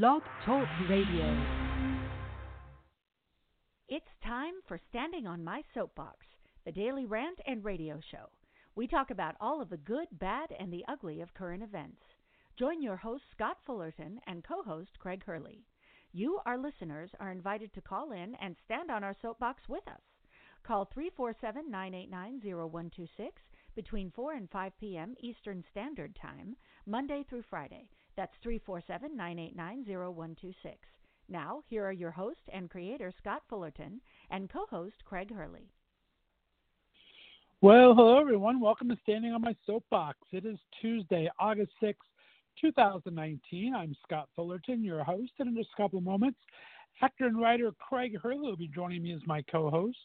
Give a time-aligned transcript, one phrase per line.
[0.00, 1.44] Blog Talk Radio.
[3.90, 6.16] It's time for Standing on My Soapbox,
[6.64, 8.30] the daily rant and radio show.
[8.74, 12.00] We talk about all of the good, bad, and the ugly of current events.
[12.58, 15.62] Join your host, Scott Fullerton, and co host, Craig Hurley.
[16.14, 20.00] You, our listeners, are invited to call in and stand on our soapbox with us.
[20.66, 23.42] Call 347 989 0126
[23.74, 25.14] between 4 and 5 p.m.
[25.20, 27.90] Eastern Standard Time, Monday through Friday.
[28.16, 30.76] That's 347 989 0126.
[31.28, 35.70] Now, here are your host and creator, Scott Fullerton, and co host, Craig Hurley.
[37.62, 38.60] Well, hello, everyone.
[38.60, 40.18] Welcome to Standing on My Soapbox.
[40.32, 41.94] It is Tuesday, August 6th,
[42.60, 43.74] 2019.
[43.74, 46.38] I'm Scott Fullerton, your host, and in just a couple of moments,
[47.00, 49.96] actor and writer Craig Hurley will be joining me as my co host.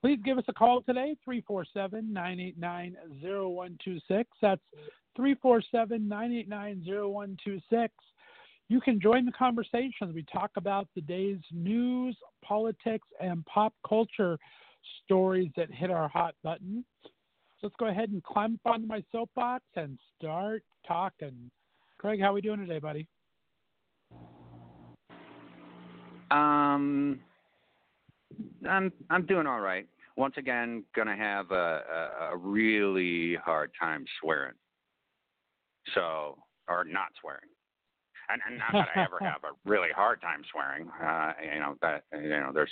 [0.00, 4.30] Please give us a call today, 347 989 0126.
[4.40, 4.60] That's
[5.16, 7.92] 347 989 0126.
[8.68, 14.38] You can join the conversation we talk about the day's news, politics, and pop culture
[15.04, 16.84] stories that hit our hot button.
[17.62, 21.50] Let's go ahead and climb up onto my soapbox and start talking.
[21.98, 23.08] Craig, how are we doing today, buddy?
[26.30, 27.20] Um,
[28.68, 29.86] I'm I'm doing all right.
[30.16, 34.54] Once again, gonna have a, a, a really hard time swearing.
[35.94, 36.36] So,
[36.68, 37.48] or not swearing.
[38.30, 40.88] And, and not that I ever have a really hard time swearing.
[41.02, 42.70] Uh, you know that you know there's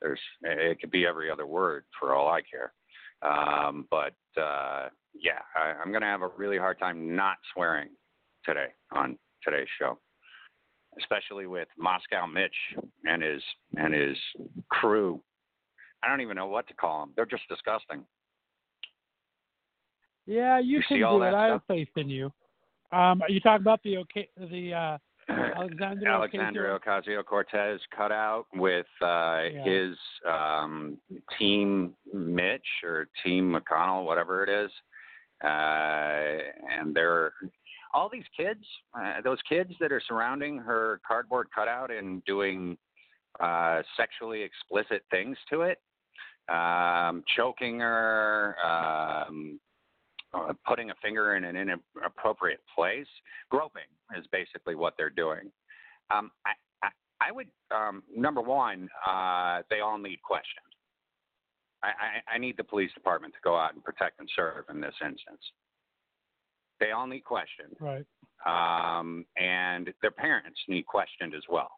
[0.00, 2.72] there's it could be every other word for all I care.
[3.22, 7.90] Um, but uh, yeah, I, I'm gonna have a really hard time not swearing
[8.44, 9.98] today on today's show
[10.98, 12.54] especially with Moscow Mitch
[13.04, 13.42] and his
[13.76, 14.16] and his
[14.70, 15.20] crew.
[16.02, 17.12] I don't even know what to call them.
[17.16, 18.04] They're just disgusting.
[20.26, 21.34] Yeah, you, You can see all do it.
[21.34, 22.26] I have faith in you.
[22.92, 24.98] Um, are you talking about the okay, the uh,
[25.56, 29.64] Alexandria Alexandria Ocasio Cortez cut out with uh, Yeah.
[29.64, 29.96] his
[30.28, 30.98] um,
[31.38, 34.70] team Mitch or team McConnell, whatever it is,
[35.42, 35.48] uh,
[36.78, 37.32] and they're
[37.94, 38.64] all these kids,
[38.98, 42.76] uh, those kids that are surrounding her cardboard cutout and doing
[43.40, 45.80] uh, sexually explicit things to it,
[46.48, 49.60] um, choking her, um,
[50.34, 53.06] uh, putting a finger in an inappropriate place,
[53.50, 53.82] groping
[54.18, 55.50] is basically what they're doing.
[56.14, 56.88] Um, I, I,
[57.28, 60.66] I would um, number one, uh, they all need questions.
[61.82, 64.80] I, I, I need the police department to go out and protect and serve in
[64.80, 65.40] this instance.
[66.82, 68.04] They all need questioned, Right.
[68.44, 71.70] um, and their parents need questioned as well.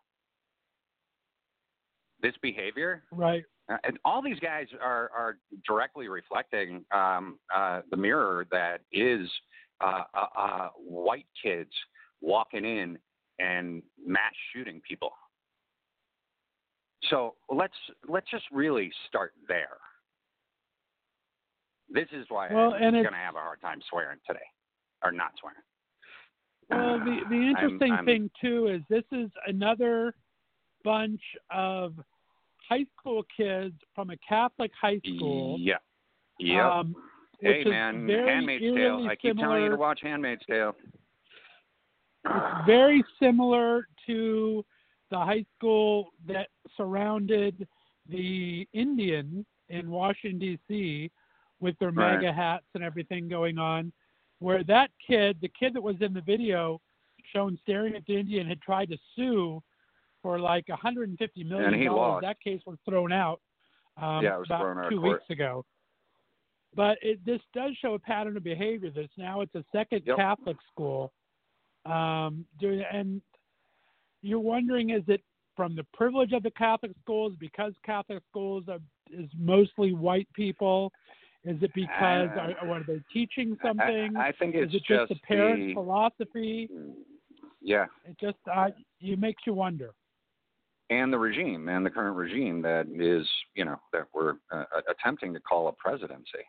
[2.20, 3.44] This behavior, Right.
[3.68, 9.30] uh, and all these guys are, are directly reflecting um, uh, the mirror that is
[9.82, 11.72] uh, uh, uh, white kids
[12.22, 12.98] walking in
[13.38, 15.12] and mass shooting people.
[17.10, 17.74] So let's
[18.08, 19.76] let's just really start there.
[21.90, 24.46] This is why Well, I'm going to have a hard time swearing today,
[25.04, 25.58] or not swearing.
[26.70, 30.14] Well, the the I'm- interesting I'm- thing too is this is another
[30.82, 31.20] bunch
[31.50, 31.94] of
[32.68, 35.56] high school kids from a Catholic high school.
[35.58, 35.76] Yeah.
[36.38, 36.68] Yeah.
[36.70, 36.94] Um,
[37.40, 39.06] hey man, Handmaid's Tale.
[39.08, 40.74] I keep telling you to watch Handmaid's Tale.
[42.26, 44.64] It's very similar to
[45.10, 47.68] the high school that surrounded
[48.08, 51.10] the Indian in Washington D.C.
[51.60, 52.14] with their Right.
[52.14, 53.92] MAGA hats and everything going on.
[54.44, 56.78] Where that kid, the kid that was in the video
[57.32, 59.62] shown staring at the Indian, had tried to sue
[60.20, 61.98] for like 150 million And he dollars.
[61.98, 62.22] lost.
[62.22, 63.40] That case was thrown out
[63.96, 65.20] um, Yeah, it was about thrown out two court.
[65.20, 65.64] weeks ago.
[66.76, 68.90] But it, this does show a pattern of behavior.
[68.90, 70.16] This now it's a second Yep.
[70.18, 71.10] Catholic school
[71.86, 73.22] um, doing, and
[74.20, 75.22] you're wondering is it
[75.56, 78.80] from the privilege of the Catholic schools because Catholic schools are,
[79.10, 80.92] is mostly white people?
[81.44, 84.16] Is it because Uh, are, are they teaching something?
[84.16, 86.68] I, I think it's is it just, just the parents' the- philosophy?
[87.60, 88.70] Yeah, It just uh,
[89.00, 89.94] it makes you wonder.
[90.90, 95.32] and the regime and the current regime that is, you know, that we're uh, attempting
[95.32, 96.44] to call a presidency.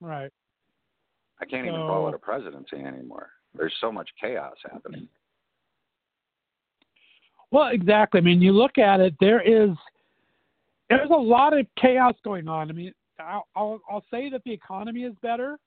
[0.00, 0.32] Right.
[1.40, 3.30] I can't even call it a presidency anymore.
[3.54, 5.06] There's so much chaos happening.
[7.50, 8.18] Well, exactly.
[8.20, 9.14] I mean, you look at it.
[9.20, 9.70] There is
[10.88, 12.70] there's a lot of chaos going on.
[12.70, 15.58] I mean, I'll I'll, I'll say that the economy is better,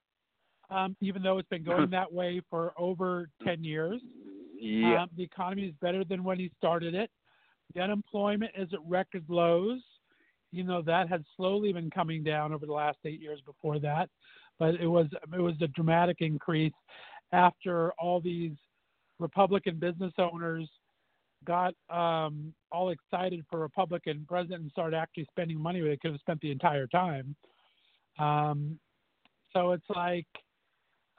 [0.70, 4.02] um, even though it's been going that way for over ten years.
[4.60, 5.04] Yeah.
[5.04, 7.10] Um, the economy is better than when he started it.
[7.76, 9.80] The unemployment is at record lows.
[10.52, 14.10] You know that had slowly been coming down over the last eight years before that,
[14.60, 16.74] but it was it was a dramatic increase
[17.32, 18.54] after all these
[19.20, 20.70] Republican business owners
[21.46, 26.12] got um, all excited for Republican president and started actually spending money where they could
[26.12, 27.36] have spent the entire time.
[28.20, 28.80] Um,
[29.52, 30.28] so it's like,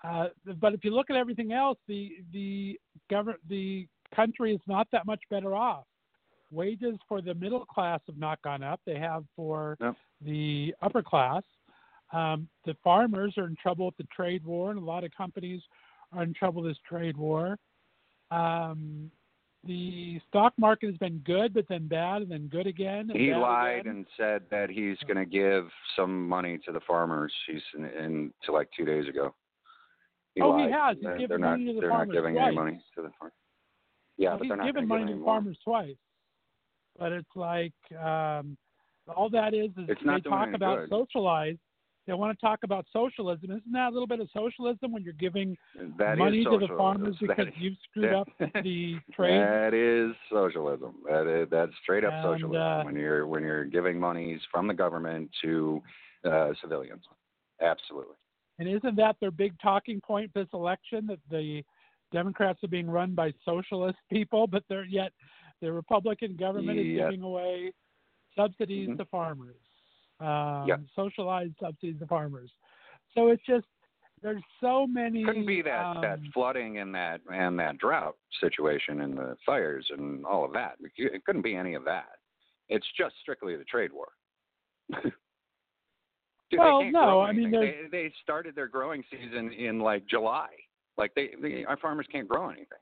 [0.02, 0.26] uh,
[0.60, 2.78] but if you look at everything else, the the
[3.10, 5.84] government the country is not that much better off.
[6.50, 9.96] Wages for the middle class have not gone up; they have for No.
[10.20, 11.42] the upper class.
[12.12, 15.62] Um, the farmers are in trouble with the trade war, and a lot of companies
[16.12, 17.58] are in trouble with this trade war.
[18.30, 19.10] Um,
[19.66, 23.08] the stock market has been good, but then bad, and then good again.
[23.12, 23.92] He lied again.
[23.96, 27.32] and said that he's going to give some money to the farmers.
[27.46, 29.34] He's in, in to like two days ago.
[30.34, 30.96] He Oh, he has.
[30.96, 31.56] He's They're, given they're not.
[31.64, 32.46] to the they're farmers not giving twice.
[32.46, 33.32] any money to the farmers.
[34.16, 35.96] Yeah, Well, but he's they're not given money give to the farmers twice.
[36.98, 38.56] But it's like um,
[39.16, 40.88] all that is is It's they talk about good.
[40.90, 41.56] socialize.
[42.06, 43.50] They want to talk about socialism.
[43.50, 45.56] Isn't that a little bit of socialism when you're giving
[45.98, 48.28] That money to the farmers because is- you've screwed that- up
[48.62, 49.40] the trade?
[49.40, 50.96] That is socialism.
[51.08, 54.66] That is that's straight up And, socialism uh, when you're when you're giving monies from
[54.66, 55.82] the government to
[56.24, 57.04] uh, civilians.
[57.60, 58.16] Absolutely.
[58.58, 61.62] And isn't that their big talking point this election that the
[62.12, 65.12] Democrats are being run by socialist people, but they're yet
[65.60, 67.72] the Republican government is giving away
[68.36, 68.98] subsidies Mhm.
[68.98, 69.56] to farmers,
[70.20, 70.80] um, Yep.
[70.94, 72.50] socialized subsidies to farmers.
[73.14, 73.66] So it's just
[74.22, 75.24] there's so many.
[75.24, 79.86] Couldn't be that um, that flooding and that and that drought situation and the fires
[79.90, 80.76] and all of that.
[80.96, 82.16] It couldn't be any of that.
[82.68, 84.08] It's just strictly the trade war.
[86.50, 90.48] Dude, Well, no, I mean, they they started their growing season in like July.
[90.96, 92.78] Like they, they our farmers can't grow anything.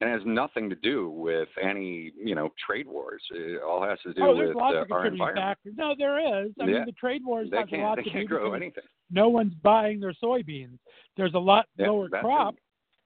[0.00, 3.22] And it has nothing to do with any, you know, trade wars.
[3.30, 5.36] It all has to do oh, with lots uh, of our environment.
[5.46, 5.72] factors.
[5.76, 6.52] No, there is.
[6.60, 6.72] I Yeah.
[6.78, 8.84] mean, the trade wars They has a lot they to can't do grow anything.
[9.10, 10.78] no one's buying their soybeans.
[11.16, 12.56] There's a lot Yeah, lower crop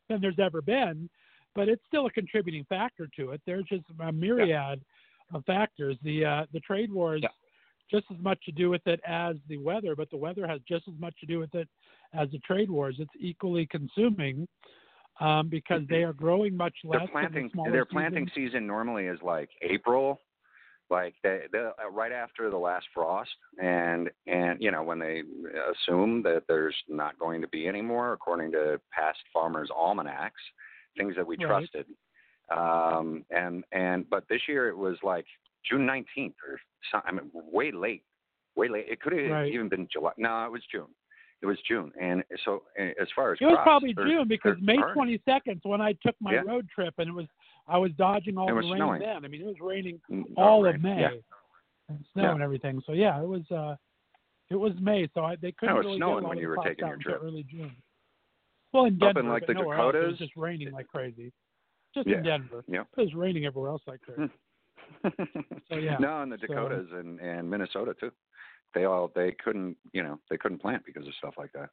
[0.09, 1.09] than there's ever been,
[1.55, 3.41] but it's still a contributing factor to it.
[3.47, 4.85] There's just a myriad
[5.33, 5.97] of factors.
[6.03, 7.29] The uh, the trade wars Yeah.
[7.89, 10.89] just as much to do with it as the weather, but the weather has just
[10.89, 11.69] as much to do with it
[12.15, 12.97] as the trade wars.
[12.99, 14.49] It's equally consuming
[15.21, 17.01] um, because they are growing much less.
[17.01, 18.53] Their planting the their planting seasons.
[18.53, 20.21] season normally is like April,
[20.89, 23.31] like they, they, uh, right after the last frost,
[23.63, 25.23] and and you know when they
[25.73, 30.41] assume that there's not going to be any more, according to past farmers' almanacs,
[30.97, 31.47] things that we Right.
[31.47, 31.87] trusted.
[32.51, 35.27] Um, and and but this year it was like
[35.69, 36.59] June 19th or
[36.91, 38.03] some, I mean way late,
[38.57, 38.87] way late.
[38.89, 39.53] It could have Right.
[39.53, 40.13] even been July.
[40.17, 40.89] No, it was June.
[41.43, 44.29] It was June, and so uh, as far as It was crops, probably they're- June
[44.29, 45.21] because May burning.
[45.27, 46.43] 22nd when I took my Yeah.
[46.47, 47.27] road trip, and it was
[47.67, 49.01] I was dodging all the was rain snowing.
[49.01, 49.25] then.
[49.25, 50.01] I mean, it was raining
[50.37, 51.11] all all right, of May Yeah.
[51.89, 52.33] and snow Yeah.
[52.33, 52.83] and everything.
[52.87, 53.77] So yeah, it was uh,
[54.51, 55.09] it was May.
[55.15, 56.57] So I, they couldn't No, it was really snowing get a lot when you were
[56.65, 57.21] taking your trip.
[57.23, 57.75] Early June.
[58.73, 59.95] Well, in Up Denver, in, like, the nowhere else.
[59.97, 61.33] It was just raining like crazy.
[61.95, 62.63] Just in Denver.
[62.69, 62.83] Yeah.
[62.97, 64.31] It was raining everywhere else like crazy.
[65.69, 65.97] So, yeah.
[65.99, 68.11] No, in the So- Dakotas and and Minnesota too.
[68.75, 71.71] They all they couldn't you know they couldn't plant because of stuff like that.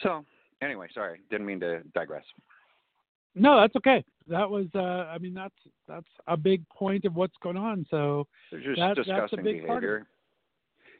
[0.00, 0.24] So
[0.62, 2.24] anyway, sorry, didn't mean to digress.
[3.34, 4.04] No, that's okay.
[4.28, 5.54] That was uh, I mean that's
[5.88, 7.86] that's a big point of what's going on.
[7.90, 10.06] So They're just That- that's a disgusting big part of behavior.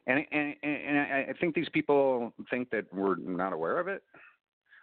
[0.06, 4.02] And and and I I think these people think that we're not aware of it.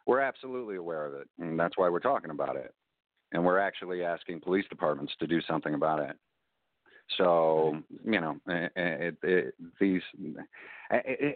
[0.07, 2.73] We're absolutely aware of it, and that's why we're talking about it.
[3.33, 6.17] And we're actually asking police departments to do something about it.
[7.17, 10.01] So you know, eh, eh, it, it, these
[10.91, 11.31] eh,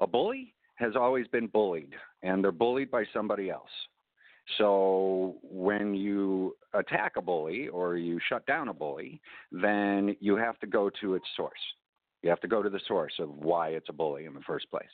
[0.00, 3.70] a bully has always been bullied, and they're bullied by somebody else.
[4.58, 9.20] So when you attack a bully or you shut down a bully,
[9.52, 11.52] then you have to go to its source.
[12.22, 14.70] You have to go to the source of why it's a bully in the first
[14.70, 14.84] place,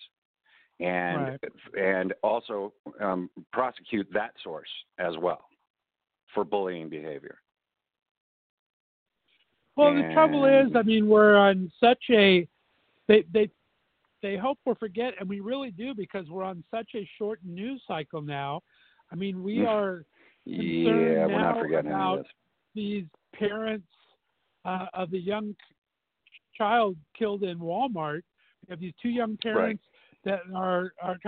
[0.81, 1.39] and
[1.79, 5.47] and also um, prosecute that source as well
[6.35, 7.39] for bullying behavior.
[9.77, 12.49] Well, the trouble is, I mean, we're on such a
[13.09, 13.51] they they
[14.23, 17.83] they hope we forget, and we really do because we're on such a short news
[17.87, 18.63] cycle now.
[19.13, 20.05] I mean, we are
[20.45, 22.27] Yeah, concerned we're now not forgetting about
[22.75, 23.05] these
[23.35, 23.87] parents
[24.65, 25.55] uh, of the young
[26.57, 28.23] child killed in Walmart.
[28.67, 29.85] We have these two young parents
[30.25, 31.19] that are are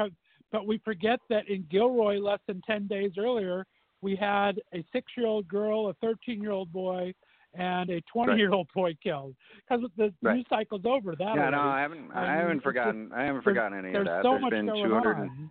[0.50, 3.67] but we forget that in Gilroy, less than 10 days earlier,
[4.00, 7.12] we had a six year old girl, a 13 year old boy,
[7.59, 9.35] and a 20 year old boy killed.
[9.69, 10.37] Because the Right.
[10.37, 11.15] news cycle's over.
[11.17, 11.57] That yeah, already.
[11.57, 12.11] no, I haven't.
[12.12, 13.12] I, I mean, haven't forgotten.
[13.12, 14.23] I haven't forgotten any of that.
[14.23, 15.50] so There's been going 200, on.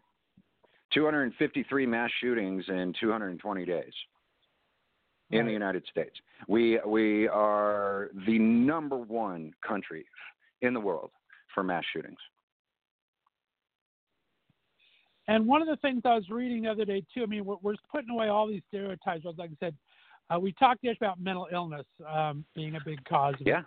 [0.94, 3.94] 253 mass shootings in 220 days
[5.32, 6.16] in the United States.
[6.48, 10.06] We we are the number one country
[10.62, 11.12] in the world
[11.54, 12.20] for mass shootings.
[15.28, 17.58] And one of the things I was reading the other day too, I mean, we're,
[17.62, 19.26] we're putting away all these stereotypes.
[19.26, 19.76] Like I said,
[20.34, 23.36] uh, we talked yesterday about mental illness um, being a big cause.
[23.39, 23.60] Of Yeah.
[23.60, 23.65] it.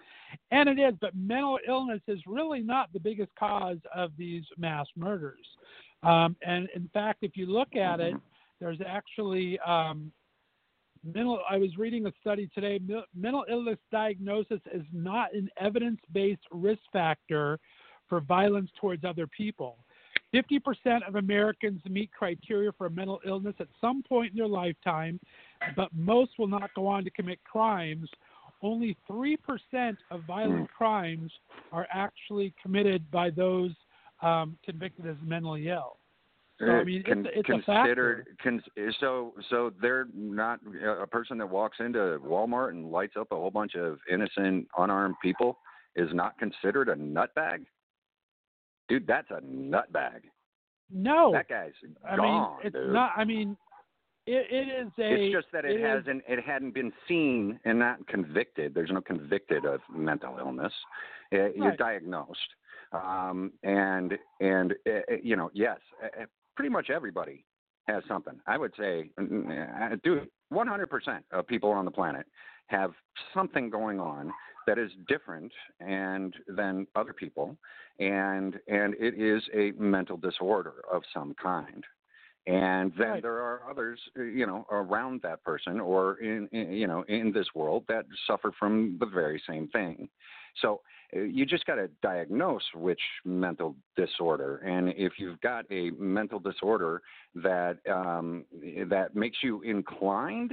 [0.50, 0.94] and it is.
[1.00, 5.46] But mental illness is really not the biggest cause of these mass murders.
[6.02, 8.14] Um, and in fact, if you look at it,
[8.60, 10.12] there's actually um,
[11.04, 11.40] mental.
[11.48, 12.80] I was reading a study today.
[13.14, 17.58] Mental illness diagnosis is not an evidence-based risk factor
[18.08, 19.78] for violence towards other people.
[20.34, 25.18] 50% of Americans meet criteria for a mental illness at some point in their lifetime,
[25.76, 28.08] but most will not go on to commit crimes.
[28.62, 29.36] Only 3%
[30.10, 31.32] of violent crimes
[31.72, 33.70] are actually committed by those
[34.22, 35.96] um, convicted as mentally ill.
[36.58, 38.26] So, I mean, Con- it's, it's a considered
[39.00, 40.60] so so they're not
[41.00, 45.14] a person that walks into Walmart and lights up a whole bunch of innocent unarmed
[45.22, 45.56] people
[45.96, 47.64] is not considered a nutbag.
[48.90, 50.20] Dude, that's a nutbag.
[50.92, 51.72] No, That guy's
[52.06, 52.26] I gone.
[52.26, 52.92] mean, it's dude.
[52.92, 53.12] not.
[53.16, 53.56] I mean,
[54.26, 55.14] it, it is a.
[55.14, 58.74] It's just that it, it is- hasn't it hadn't been seen and not convicted.
[58.74, 60.72] There's no convicted of mental illness.
[61.32, 62.38] Uh, You're diagnosed,
[62.92, 67.44] um, and and uh, uh, you know yes, uh, uh, pretty much everybody
[67.88, 68.38] has something.
[68.46, 69.10] I would say,
[70.04, 72.26] dude, 100% of people on the planet
[72.66, 72.92] have
[73.34, 74.32] something going on
[74.66, 75.50] that is different
[75.80, 77.56] and than other people,
[77.98, 81.84] and and it is a mental disorder of some kind
[82.46, 83.22] and then Right.
[83.22, 87.32] there are others uh, you know around that person or in, in you know in
[87.32, 90.08] this world that suffer from the very same thing.
[90.60, 90.80] So
[91.14, 94.56] uh, you just got to diagnose which mental disorder.
[94.58, 97.02] And if you've got a mental disorder
[97.36, 98.44] that um,
[98.88, 100.52] that makes you inclined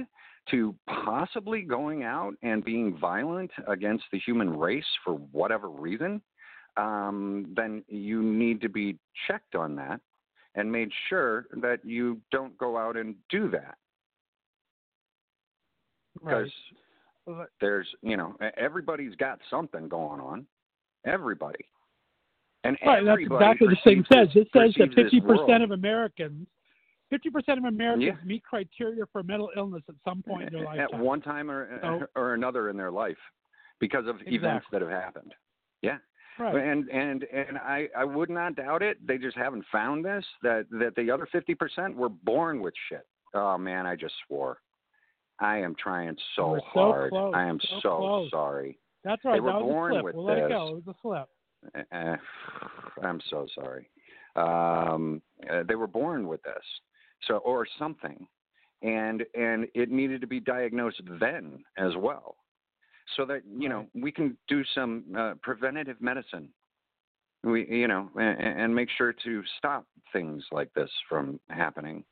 [0.50, 6.22] to possibly going out and being violent against the human race for whatever reason
[6.78, 10.00] um, then you need to be checked on that
[10.54, 13.76] and made sure that you don't go out and do that
[16.14, 16.50] because
[17.26, 17.48] Right.
[17.60, 20.46] there's you know everybody's got something going on
[21.04, 21.64] everybody
[22.64, 24.28] and Right, that's exactly the thing says.
[24.34, 26.48] It says that fifty percent of Americans,
[27.08, 28.24] fifty percent of Americans Yeah.
[28.26, 30.80] meet criteria for mental illness at some point in their life.
[30.80, 33.18] at one time or, So- or another in their life
[33.78, 35.34] because of events that have happened
[35.82, 35.98] yeah
[36.38, 36.54] right.
[36.54, 39.04] And and and I I would not doubt it.
[39.06, 43.06] They just haven't found this that that the other fifty percent were born with shit.
[43.34, 44.58] Oh man, I just swore.
[45.40, 47.10] I am trying so so hard.
[47.10, 48.78] close, I am so so sorry.
[49.04, 49.34] That's right.
[49.34, 50.68] They were that born with we'll let it go.
[50.68, 51.28] It was a slip.
[51.92, 52.16] Uh,
[53.02, 53.90] I'm so sorry.
[54.36, 56.54] Um, uh, they were born with this,
[57.26, 58.26] so or something,
[58.82, 62.36] and and it needed to be diagnosed then as well,
[63.16, 66.48] so that you know we can do some uh, preventative medicine.
[67.44, 72.04] We you know and, and make sure to stop things like this from happening.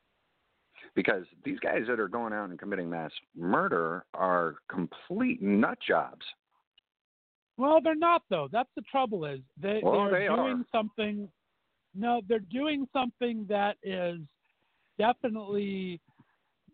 [0.94, 6.24] Because these guys that are going out and committing mass murder are complete nut jobs.
[7.58, 8.48] Well, they're not though.
[8.50, 9.24] That's the trouble.
[9.26, 10.64] Is they Well, they're they doing are.
[10.72, 11.28] something?
[11.94, 14.20] No, they're doing something that is
[14.98, 16.00] definitely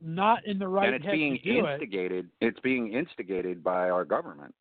[0.02, 1.72] not in the right and it's head being to do it.
[1.72, 2.28] instigated.
[2.40, 4.54] It's being instigated by our government.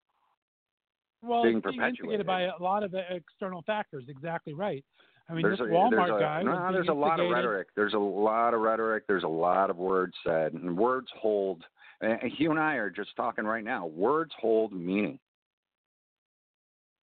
[1.22, 2.00] Well, being it's being perpetuated.
[2.00, 4.06] instigated by a lot of external factors.
[4.08, 4.84] Exactly right.
[5.30, 6.44] I mean, there's this a, Walmart a, guy.
[6.44, 7.68] No, there's a lot of rhetoric.
[7.76, 9.06] There's a lot of rhetoric.
[9.08, 11.64] There's a lot of words said, and words hold.
[12.02, 13.86] And you and I are just talking right now.
[13.86, 15.20] Words hold meaning.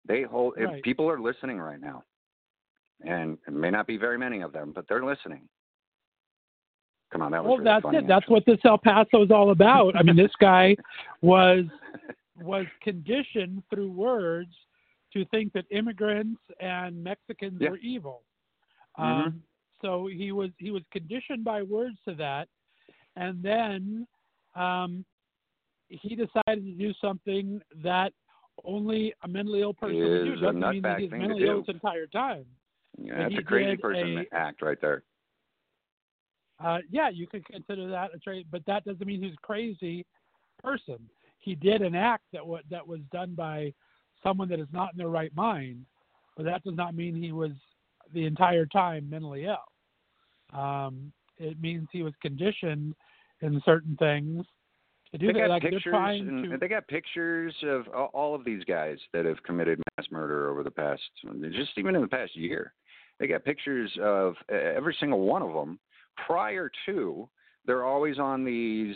[0.07, 0.55] They hold.
[0.57, 0.77] Right.
[0.77, 2.03] If people are listening right now,
[3.01, 5.47] and it may not be very many of them, but they're listening.
[7.11, 8.07] Come on, that was Well, really that's funny, it.
[8.07, 8.33] That's actually.
[8.35, 9.95] what this El Paso is all about.
[9.95, 10.75] I mean, this guy
[11.21, 11.65] was
[12.41, 14.53] was conditioned through words
[15.13, 17.71] to think that immigrants and Mexicans Yeah.
[17.71, 18.21] were evil.
[18.97, 19.03] Mhm.
[19.27, 19.43] Um,
[19.81, 22.47] so he was he was conditioned by words to that,
[23.15, 24.07] and then
[24.55, 25.03] um,
[25.89, 28.13] he decided to do something that
[28.65, 30.35] only a mentally ill person would do.
[30.35, 32.45] Doesn't mean that he's mentally ill this entire time.
[32.97, 35.03] Yeah, But that's a crazy person a- act right there.
[36.63, 40.05] Uh, yeah, you could consider that a trait, but that doesn't mean he's a crazy
[40.61, 40.97] person.
[41.39, 43.73] He did an act that was that was done by
[44.21, 45.85] someone that is not in their right mind,
[46.35, 47.51] but that does not mean he was
[48.13, 50.59] the entire time mentally ill.
[50.59, 52.95] Um, it means he was conditioned
[53.41, 54.45] in certain things
[55.11, 55.39] to do they that.
[55.39, 56.57] got Like pictures, to.
[56.59, 60.71] they got pictures of all of these guys that have committed mass murder over the
[60.71, 61.01] past,
[61.51, 62.73] just even in the past year.
[63.19, 65.79] They got pictures of every single one of them
[66.25, 67.27] prior to.
[67.65, 68.95] They're always on these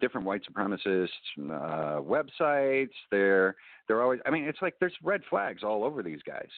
[0.00, 1.08] different white supremacist
[1.38, 2.90] uh, websites.
[3.10, 3.54] They're
[3.86, 4.20] they're always.
[4.26, 6.48] I mean, it's like there's red flags all over these guys,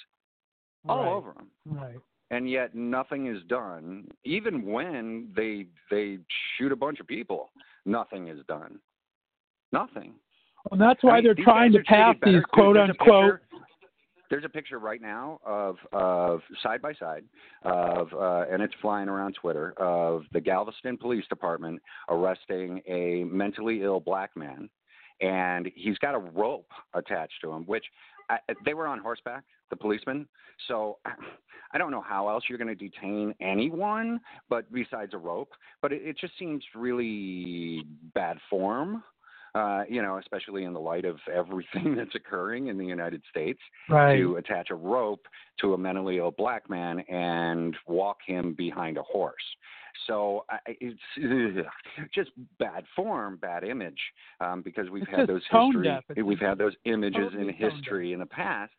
[0.89, 1.99] all right, over them Right.
[2.31, 6.19] and yet nothing is done even when they they
[6.57, 7.51] shoot a bunch of people
[7.85, 8.79] nothing is done
[9.73, 10.15] nothing
[10.71, 13.41] Well, that's why I mean, they're trying to guys are treated pass these quote unquote.
[14.31, 17.25] There's a picture right now of of side by side
[17.65, 23.83] of uh, and it's flying around Twitter of the Galveston Police Department arresting a mentally
[23.83, 24.71] ill black man,
[25.21, 27.85] and he's got a rope attached to him, which
[28.31, 30.27] I, they were on horseback, the policemen.
[30.69, 30.99] So
[31.73, 35.51] I don't know how else you're going to detain anyone, but besides a rope.
[35.83, 37.85] But it, it just seems really
[38.15, 39.03] bad form
[39.55, 43.61] uh, you know, especially in the light of everything that's occurring in the United States,
[43.89, 44.17] Right.
[44.17, 45.27] to attach a rope
[45.61, 49.35] to a mentally ill black man and walk him behind a horse.
[50.07, 51.65] So I it's ugh,
[52.15, 54.01] just bad form, bad image,
[54.41, 58.21] um, because we've It's had those history, we've had those images totally in history in
[58.21, 58.73] the past,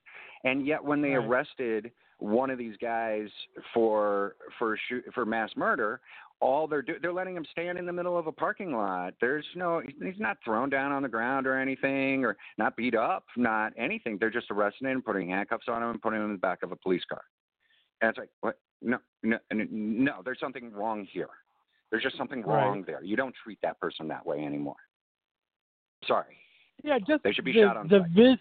[0.44, 1.28] and yet when they Right.
[1.28, 3.28] arrested one of these guys
[3.74, 6.02] for for shoot, for mass murder,
[6.42, 9.14] all they're do, they're letting him stand in the middle of a parking lot.
[9.22, 13.26] There's no he's not thrown down on the ground or anything, or not beat up,
[13.38, 14.18] not anything.
[14.20, 16.72] They're just arresting him, putting handcuffs on him, and putting him in the back of
[16.72, 17.22] a police car.
[18.02, 18.58] And it's like, what?
[18.82, 20.22] No, no, no, no.
[20.26, 21.30] There's something wrong here.
[21.92, 22.66] There's just something Right.
[22.66, 23.04] wrong there.
[23.04, 24.78] You don't treat that person that way anymore.
[26.08, 26.38] Sorry.
[26.84, 28.40] Yeah, just They should be the, shot on the vid,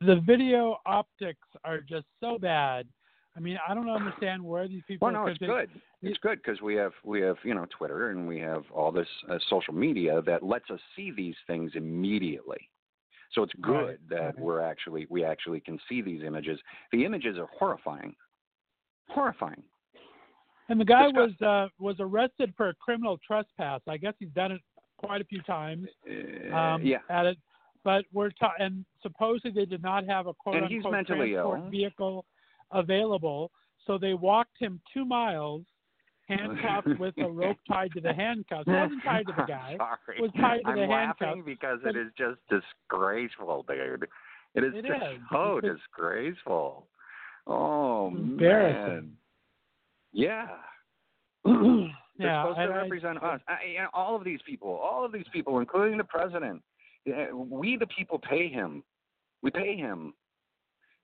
[0.00, 2.88] the video optics are just so bad.
[3.36, 5.06] I mean, I don't understand where these people.
[5.06, 5.70] Well, no, it's good.
[6.02, 9.06] It's good because we have we have you know Twitter and we have all this
[9.30, 12.68] uh, social media that lets us see these things immediately.
[13.32, 14.38] So it's good Right, that right.
[14.40, 16.58] we're actually we actually can see these images.
[16.90, 18.14] The images are horrifying,
[19.08, 19.62] horrifying.
[20.68, 21.36] And the guy Disgusting.
[21.40, 23.80] was uh, was arrested for a criminal trespass.
[23.88, 24.60] I guess he's done it
[24.98, 25.86] quite a few times.
[26.08, 27.38] Uh, Um, yeah, At it,
[27.84, 31.28] but we're ta- and supposedly they did not have a quote And unquote transport
[31.60, 31.68] ill.
[31.70, 32.24] vehicle
[32.72, 33.50] available,
[33.86, 35.62] so they walked him two miles,
[36.28, 38.64] handcuffed with a rope tied to the handcuffs.
[38.66, 39.76] It wasn't tied to the guy.
[39.78, 40.20] Sorry.
[40.20, 41.46] Was tied to I'm the laughing handcuffs.
[41.46, 44.06] because it is just disgraceful, dude.
[44.54, 45.18] It is It just is.
[45.32, 46.86] so It's- disgraceful.
[47.46, 49.12] Oh man.
[50.12, 50.48] Yeah.
[51.46, 51.52] yeah,
[52.18, 53.40] They're supposed and to I- represent us.
[53.48, 56.62] I, you know, all of these people, all of these people, including the president.
[57.32, 58.84] We, the people, pay him.
[59.42, 60.12] We pay him.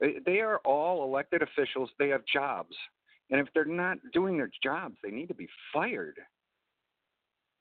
[0.00, 1.90] They, are all elected officials.
[1.98, 2.76] They have jobs,
[3.30, 6.18] and if they're not doing their jobs, they need to be fired.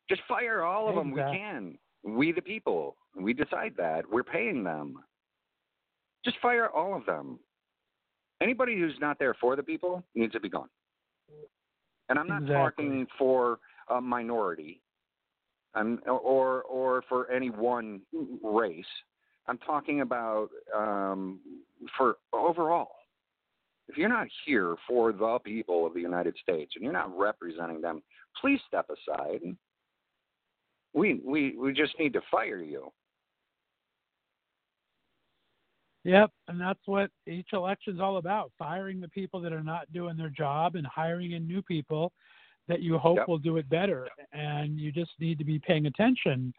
[0.10, 1.12] Just fire all of them.
[1.12, 1.78] We can.
[2.04, 4.04] We, the people, we decide that.
[4.10, 4.98] We're paying them.
[6.24, 7.40] Just fire all of them.
[8.42, 10.70] Anybody who's not there for the people needs to be gone.
[12.10, 12.56] And I'm not Exactly.
[12.56, 14.82] talking for a minority,
[15.74, 18.02] I'm, or or for any one
[18.44, 18.86] race.
[19.48, 21.40] I'm talking about um,
[21.98, 22.90] for overall.
[23.88, 27.82] If you're not here for the people of the United States and you're not representing
[27.82, 28.02] them,
[28.42, 29.42] please step aside.
[30.94, 32.92] We we we just need to fire you.
[36.04, 40.18] Yep, and that's what each election's all about: firing the people that are not doing
[40.18, 42.12] their job and hiring in new people
[42.68, 43.28] that you hope Yep.
[43.28, 44.08] will do it better.
[44.34, 46.54] And you just need to be paying attention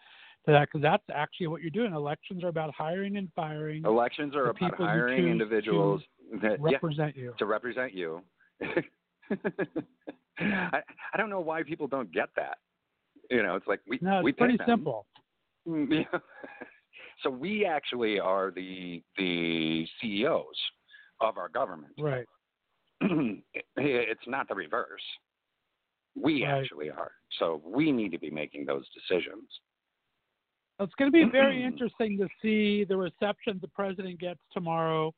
[0.46, 1.92] to that because that's actually what you're doing.
[1.92, 6.02] Elections are about hiring and firing Elections are about hiring individuals
[6.42, 7.34] that yeah, represent you.
[7.38, 8.22] to represent you.
[10.38, 10.80] I
[11.12, 12.58] I don't know why people don't get that.
[13.30, 14.66] You know, it's like we No, we it's pay pretty them.
[14.68, 15.06] simple.
[15.66, 16.18] Mm, Yeah.
[17.22, 20.56] so we actually are the the CEOs
[21.20, 21.92] of our government.
[21.98, 22.26] Right.
[23.76, 25.02] it's not the reverse.
[26.14, 26.62] We Right.
[26.62, 27.12] actually are.
[27.38, 29.48] So we need to be making those decisions.
[30.78, 35.14] It's going to be very interesting to see the reception the president gets tomorrow,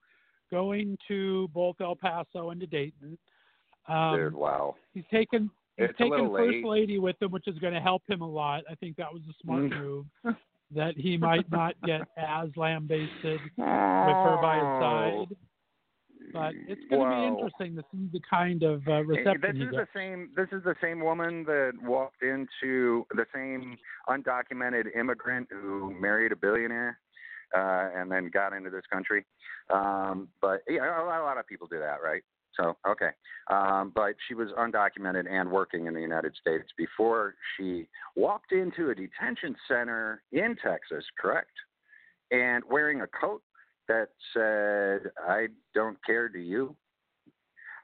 [0.51, 3.19] going to both El Paso and to Dayton.
[3.89, 4.77] Um, Dude, wow.
[4.95, 6.65] He's taken he's It's taken First late.
[6.65, 8.63] Lady with him, which is going to help him a lot.
[8.71, 9.81] I think that was a smart Mm.
[9.81, 10.07] move.
[10.75, 15.37] That he might not get as lambasted with her by his side.
[16.33, 19.69] But it's going to be interesting to see the kind of uh, Eh, reception This
[19.69, 20.31] is the same.
[20.37, 23.77] This is the same woman that walked into the same
[24.09, 26.99] undocumented immigrant who married a billionaire
[27.57, 29.25] uh, and then got into this country.
[29.71, 32.23] Um, but yeah, a lot, a lot of people do that, right?
[32.59, 33.11] So okay,
[33.51, 38.91] um, but she was undocumented and working in the United States before she walked into
[38.91, 41.05] a detention center in Texas.
[41.21, 41.53] Correct,
[42.31, 43.43] and wearing a coat
[43.89, 46.77] that said, "I don't care, do you?"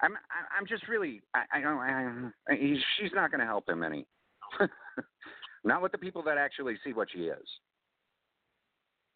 [0.03, 0.13] I'm
[0.57, 4.07] I'm just really I, I don't I, I, she's not going to help him any.
[5.65, 7.47] not with the people that actually see what she is.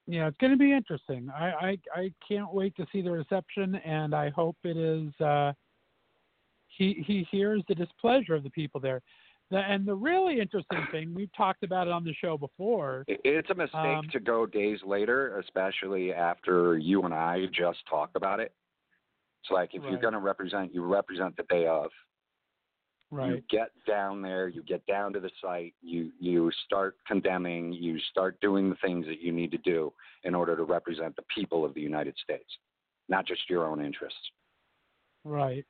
[0.07, 1.29] Yeah, it's going to be interesting.
[1.35, 5.13] I, I I can't wait to see the reception, and I hope it is.
[5.21, 5.53] Uh,
[6.69, 9.03] he he hears the displeasure of the people there.
[9.51, 13.05] The, and the really interesting thing, we've talked about it on the show before.
[13.09, 18.15] It's a mistake um, to go days later, especially after you and I just talked
[18.15, 18.53] about it.
[19.43, 19.91] It's like if Right.
[19.91, 21.91] you're going to represent, you represent the day of.
[23.11, 23.31] Right.
[23.31, 27.99] You get down there, you get down to the site, you you start condemning, you
[28.11, 31.65] start doing the things that you need to do in order to represent the people
[31.65, 32.59] of the United States,
[33.09, 34.21] not just your own interests.
[35.25, 35.65] Right.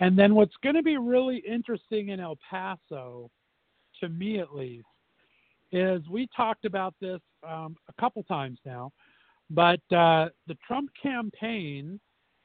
[0.00, 3.30] And then what's going to be really interesting in El Paso,
[4.00, 4.86] to me at least,
[5.72, 8.92] is we talked about this um, a couple times now,
[9.50, 12.00] but uh, the Trump campaign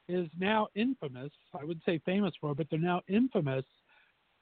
[0.10, 1.32] is now infamous.
[1.60, 3.66] I would say famous for, but they're now infamous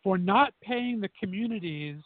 [0.04, 1.98] for not paying the communities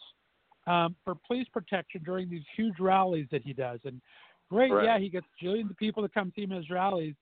[0.67, 3.79] um, for police protection during these huge rallies that he does.
[3.85, 4.01] And
[4.49, 4.85] great, Right.
[4.85, 7.15] yeah, he gets millions of people to come see him at his rallies.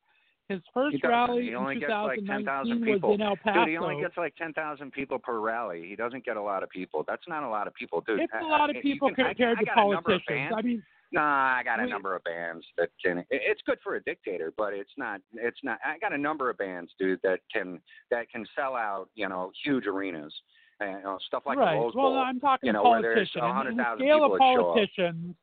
[0.50, 3.14] His first rally He in only gets like 2019 10,000 was people.
[3.14, 3.60] in El Paso.
[3.62, 5.86] Dude, he only gets like 10,000 people per rally.
[5.88, 7.04] He doesn't get a lot of people.
[7.08, 8.20] That's not a lot of people, dude.
[8.20, 10.22] it's I- a lot of people can- I- compared I to got a number of
[10.28, 10.54] politicians.
[10.58, 13.24] I mean, Nah, I got a number of bands that can.
[13.30, 15.22] It's good for a dictator, but it's not.
[15.36, 15.78] It's not.
[15.86, 17.80] I got a number of bands, dude, that can
[18.10, 19.10] that can sell out.
[19.14, 20.34] You know, huge arenas
[20.80, 21.76] and you know, stuff like right.
[21.76, 22.18] the Rose well, Bowl.
[22.18, 23.42] I'm talking you know, where there's politician.
[23.44, 24.74] And 100,000 the scale people of that show up.
[24.74, 25.36] politicians,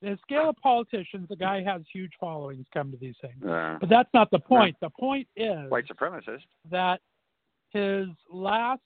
[0.00, 3.42] the scale of politicians, the guy has huge followings come to these things.
[3.44, 4.76] Uh, But that's not the point.
[4.80, 6.44] The point is white supremacist.
[6.70, 7.00] that
[7.70, 8.80] his last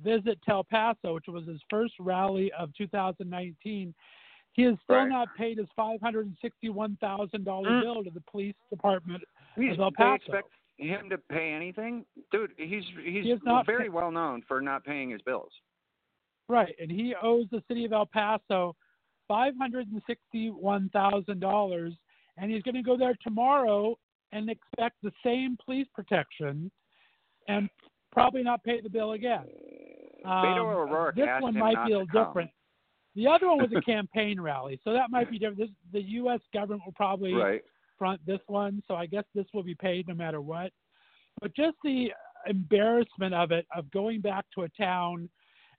[0.00, 3.94] visit to El Paso, which was his first rally of 2019,
[4.54, 5.08] he has still Right.
[5.08, 7.80] not paid his $561,000 Mm.
[7.82, 9.22] bill to the police department
[9.54, 10.08] He's, of El Paso.
[10.08, 12.52] they expect him to pay anything, dude.
[12.56, 13.34] He's he's He
[13.66, 15.52] very pa- well known for not paying his bills.
[16.48, 18.74] Right, and he owes the city of El Paso
[19.32, 21.94] five hundred and sixty-one thousand dollars,
[22.36, 23.96] and he's going to go there tomorrow
[24.32, 26.70] and expect the same police protection,
[27.48, 27.70] and
[28.10, 29.46] probably not pay the bill again.
[30.26, 32.50] Beto Um, O'Rourke this one might be a little different.
[33.14, 35.60] The other one was a campaign rally, so that might be different.
[35.60, 36.40] This, the U.S.
[36.52, 37.62] government will probably Right.
[37.98, 40.72] front this one, so I guess this will be paid no matter what.
[41.40, 42.12] But just the
[42.46, 45.30] embarrassment of it, of going back to a town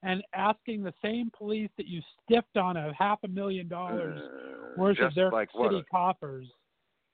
[0.03, 4.79] and asking the same police that you stiffed on a half a million dollars Uh,
[4.79, 5.89] worth of their like city what?
[5.89, 6.47] coffers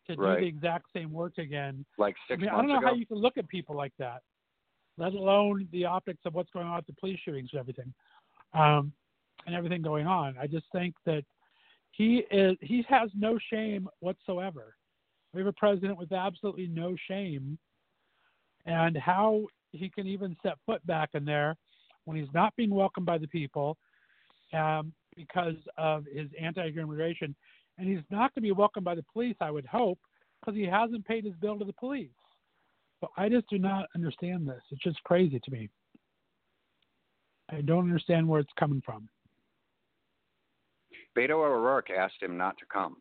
[0.07, 1.85] to do the exact same work again.
[1.97, 2.87] Like I six mean, I don't know ago.
[2.87, 4.23] how you can look at people like that,
[4.97, 7.93] let alone the optics of what's going on with the police shootings and everything,
[8.53, 8.91] um,
[9.45, 10.35] and everything going on.
[10.39, 11.23] I just think that
[11.91, 14.75] he is he has no shame whatsoever.
[15.33, 17.59] We have a president with absolutely no shame,
[18.65, 21.55] and how he can even set foot back in there
[22.05, 23.77] when he's not being welcomed by the people
[24.53, 27.35] um, because of his anti-immigration,
[27.77, 29.35] and he's not going to be welcomed by the police.
[29.41, 29.99] I would hope
[30.39, 32.09] because he hasn't paid his bill to the police.
[32.99, 34.61] So I just do not understand this.
[34.71, 35.69] It's just crazy to me.
[37.49, 39.09] I don't understand where it's coming from.
[41.17, 42.97] Beto O'Rourke asked him not to come.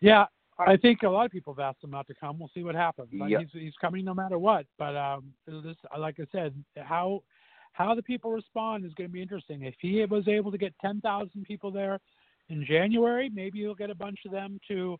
[0.00, 0.26] Yeah,
[0.68, 2.38] I think a lot of people have asked him not to come.
[2.38, 3.08] We'll see what happens.
[3.12, 3.40] Like, Yep.
[3.52, 4.66] He's he's coming no matter what.
[4.78, 7.22] But um, this, like I said, how
[7.72, 9.62] how the people respond is going to be interesting.
[9.62, 11.98] If he was able to get ten thousand people there
[12.48, 14.98] in January, maybe he'll get a bunch of them to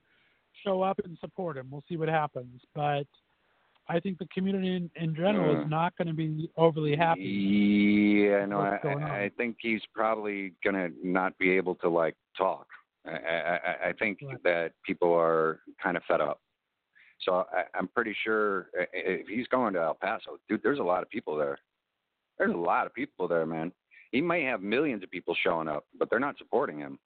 [0.64, 1.68] show up and support him.
[1.70, 2.60] We'll see what happens.
[2.74, 3.06] But
[3.88, 5.62] I think the community in, in general Uh.
[5.62, 7.22] is not going to be overly happy.
[7.22, 9.02] Yeah, no, I, going?
[9.02, 12.66] I think he's probably gonna not be able to like talk.
[13.06, 14.42] I I, I- think Right.
[14.44, 16.40] that people are kind of fed up.
[17.20, 21.02] So I, I'm pretty sure if he's going to El Paso, dude, there's a lot
[21.02, 21.58] of people there.
[22.38, 23.72] There's a lot of people there, man.
[24.10, 26.98] He may have millions of people showing up, but they're not supporting him,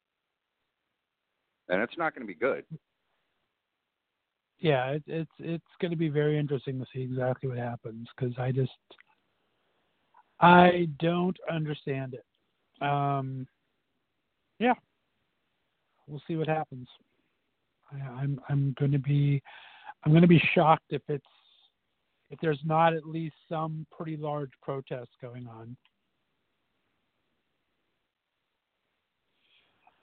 [1.69, 2.65] and it's not going to be good.
[4.59, 8.35] yeah, it, it's it's going to be very interesting to see exactly what happens because
[8.39, 8.73] I just
[10.41, 12.25] I don't understand it.
[12.85, 13.47] Um,
[14.59, 14.75] yeah,
[16.07, 16.89] we'll see what happens.
[17.93, 19.43] I, I'm I'm going to be
[20.05, 21.25] I'm going to be shocked if it's
[22.31, 25.77] if there's not at least some pretty large protests going on.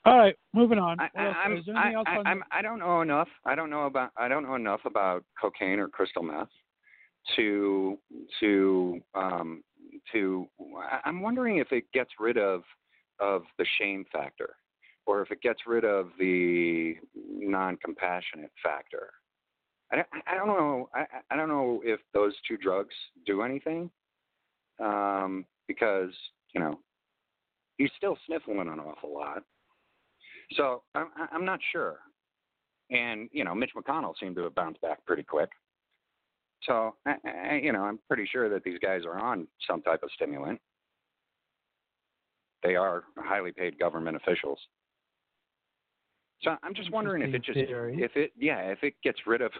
[0.06, 1.00] All right, moving on.
[1.00, 3.28] I, I'm, Is there I, anything else I, on I'm, I don't know enough.
[3.46, 4.10] I don't know about.
[4.16, 6.48] I don't know enough about cocaine or crystal meth
[7.36, 7.98] to
[8.40, 9.64] to um,
[10.12, 10.46] to.
[10.78, 12.62] I- I'm wondering if it gets rid of
[13.18, 14.56] of the shame factor,
[15.06, 19.10] or if it gets rid of the non-compassionate factor.
[19.92, 20.88] I don't, I don't know.
[20.94, 22.94] I, I don't know if those two drugs
[23.26, 23.90] do anything,
[24.80, 26.10] um, because
[26.54, 26.80] you know
[27.76, 29.42] he's still sniffling an awful lot.
[30.52, 31.98] So I'm, I'm not sure.
[32.90, 35.50] And you know, Mitch McConnell seemed to have bounced back pretty quick.
[36.64, 40.02] So I, I, you know, I'm pretty sure that these guys are on some type
[40.02, 40.60] of stimulant.
[42.62, 44.58] They are highly paid government officials.
[46.42, 47.96] So I'm just wondering if it just theory.
[48.02, 49.52] if it yeah if it gets rid of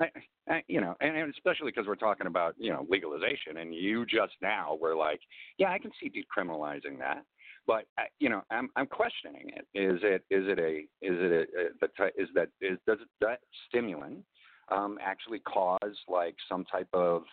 [0.00, 0.06] I,
[0.48, 4.06] I, you know and, and especially because we're talking about you know legalization and you
[4.06, 5.20] just now were like
[5.58, 7.24] yeah I can see decriminalizing that.
[7.66, 9.66] But uh, you know I'm I'm questioning it.
[9.78, 14.24] Is it is it a is it a, a is that is does that stimulant
[14.70, 17.24] um, actually cause like some type of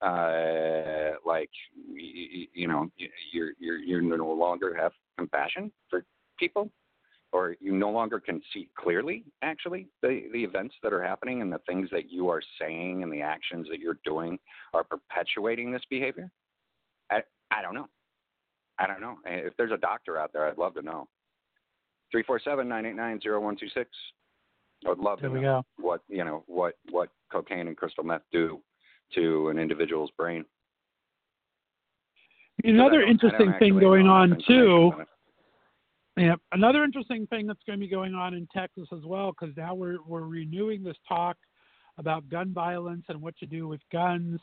[0.00, 1.98] uh, like y-
[2.34, 6.04] y- you know y- you're you're you no longer have compassion for
[6.38, 6.70] people
[7.32, 11.52] or you no longer can see clearly actually the the events that are happening and
[11.52, 14.38] the things that you are saying and the actions that you're doing
[14.74, 16.30] are perpetuating this behavior?
[17.10, 17.88] I i don't know.
[18.78, 19.16] I don't know.
[19.26, 21.08] If there's a doctor out there i'd love to know.
[22.10, 23.90] Three four seven nine eight nine zero one two six.
[24.86, 25.84] I would love There to know go.
[25.84, 28.60] what you know what what cocaine and crystal meth do
[29.14, 30.44] to an individual's brain.
[32.64, 34.92] Another I don't- I don't interesting thing going on too.
[36.18, 36.40] Information on it.
[36.52, 39.56] Yeah, another interesting thing that's going to be going on in Texas as well, because
[39.56, 41.36] now we're we're renewing this talk
[41.98, 44.40] about gun violence and what to do with guns.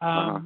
[0.00, 0.38] Um, Uh-huh.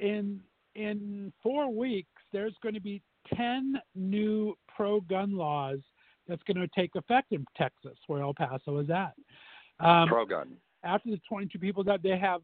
[0.00, 0.40] In
[0.74, 3.02] in four weeks, there's going to be
[3.34, 5.80] ten new pro-gun laws
[6.28, 9.14] that's going to take effect in Texas, where El Paso is at.
[9.80, 12.40] Um, pro gun after the 22 people that they have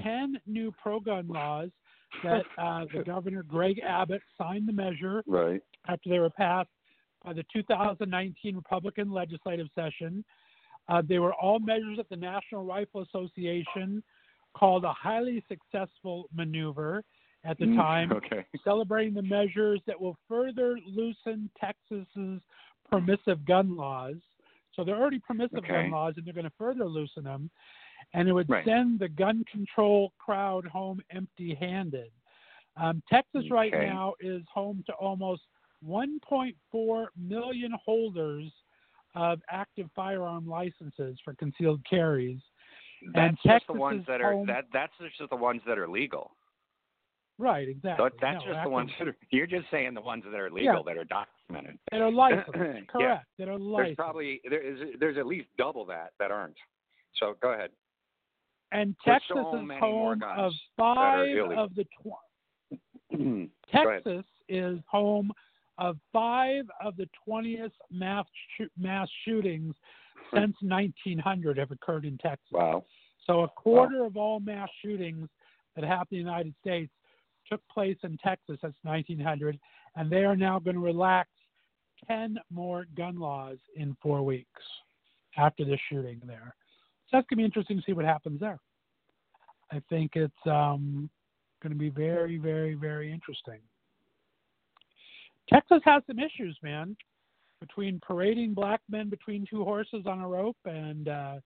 [0.00, 1.70] 10 new pro-gun laws
[2.22, 6.68] that uh, the governor Greg Abbott signed the measure right after they were passed
[7.24, 10.24] by the 2019 Republican legislative session.
[10.88, 14.02] Uh, they were all measures that the National Rifle Association
[14.56, 17.04] called a highly successful maneuver
[17.44, 22.42] at the Mm, time, okay celebrating the measures that will further loosen Texas's
[22.90, 24.16] permissive gun laws.
[24.74, 25.68] So they're already permissive Okay.
[25.68, 27.50] gun laws, and they're going to further loosen them.
[28.12, 28.64] And it would Right.
[28.64, 32.10] send the gun control crowd home empty-handed.
[32.76, 35.42] Um, Texas right now is home to almost
[35.82, 38.52] 1.4 million holders
[39.14, 42.40] of active firearm licenses for concealed carries.
[43.12, 45.88] That's And just the ones that are home- that that's just the ones that are
[45.88, 46.36] legal.
[47.38, 48.04] Right, exactly.
[48.04, 49.16] That, that's No, just the ones that are.
[49.30, 50.82] You're just saying the ones that are legal Yeah.
[50.84, 51.78] that are documented.
[51.90, 52.50] that are licensed.
[52.54, 52.84] Yeah.
[52.86, 53.26] Correct.
[53.38, 56.58] That are There's probably there is there's at least double that that aren't.
[57.14, 57.72] So go ahead.
[58.72, 62.76] And Texas so is home of five of the tw-
[63.12, 64.02] Go ahead.
[64.04, 65.32] Texas is home
[65.78, 69.74] of five of the 20th mass shoo- mass shootings
[70.34, 72.46] since 1900 have occurred in Texas.
[72.52, 72.84] Wow.
[73.26, 75.28] So a quarter of all mass shootings
[75.74, 76.92] that happen in the United States
[77.50, 79.58] took place in Texas since 1900,
[79.96, 81.28] and they are now going to relax
[82.06, 84.62] 10 more gun laws in four weeks
[85.36, 86.54] after this shooting there.
[87.10, 88.58] So that's going to be interesting to see what happens there.
[89.72, 91.10] I think it's um,
[91.62, 93.58] going to be very, very, very interesting.
[95.52, 96.96] Texas has some issues, man,
[97.60, 101.36] between parading black men between two horses on a rope and uh,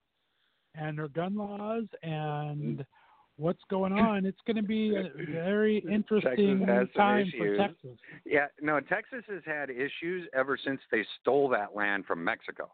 [0.74, 2.84] and their gun laws and
[3.36, 4.26] what's going on.
[4.26, 7.56] It's going to be a very interesting time for.
[7.56, 7.98] Texas.
[8.26, 12.70] Yeah, no, Texas has had issues ever since they stole that land from Mexico.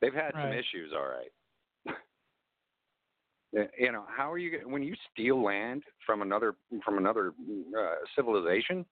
[0.00, 1.30] They've had some issues, all right.
[3.52, 7.34] Yeah, you know, how are you when you steal land from another from another
[7.78, 8.86] uh, civilization?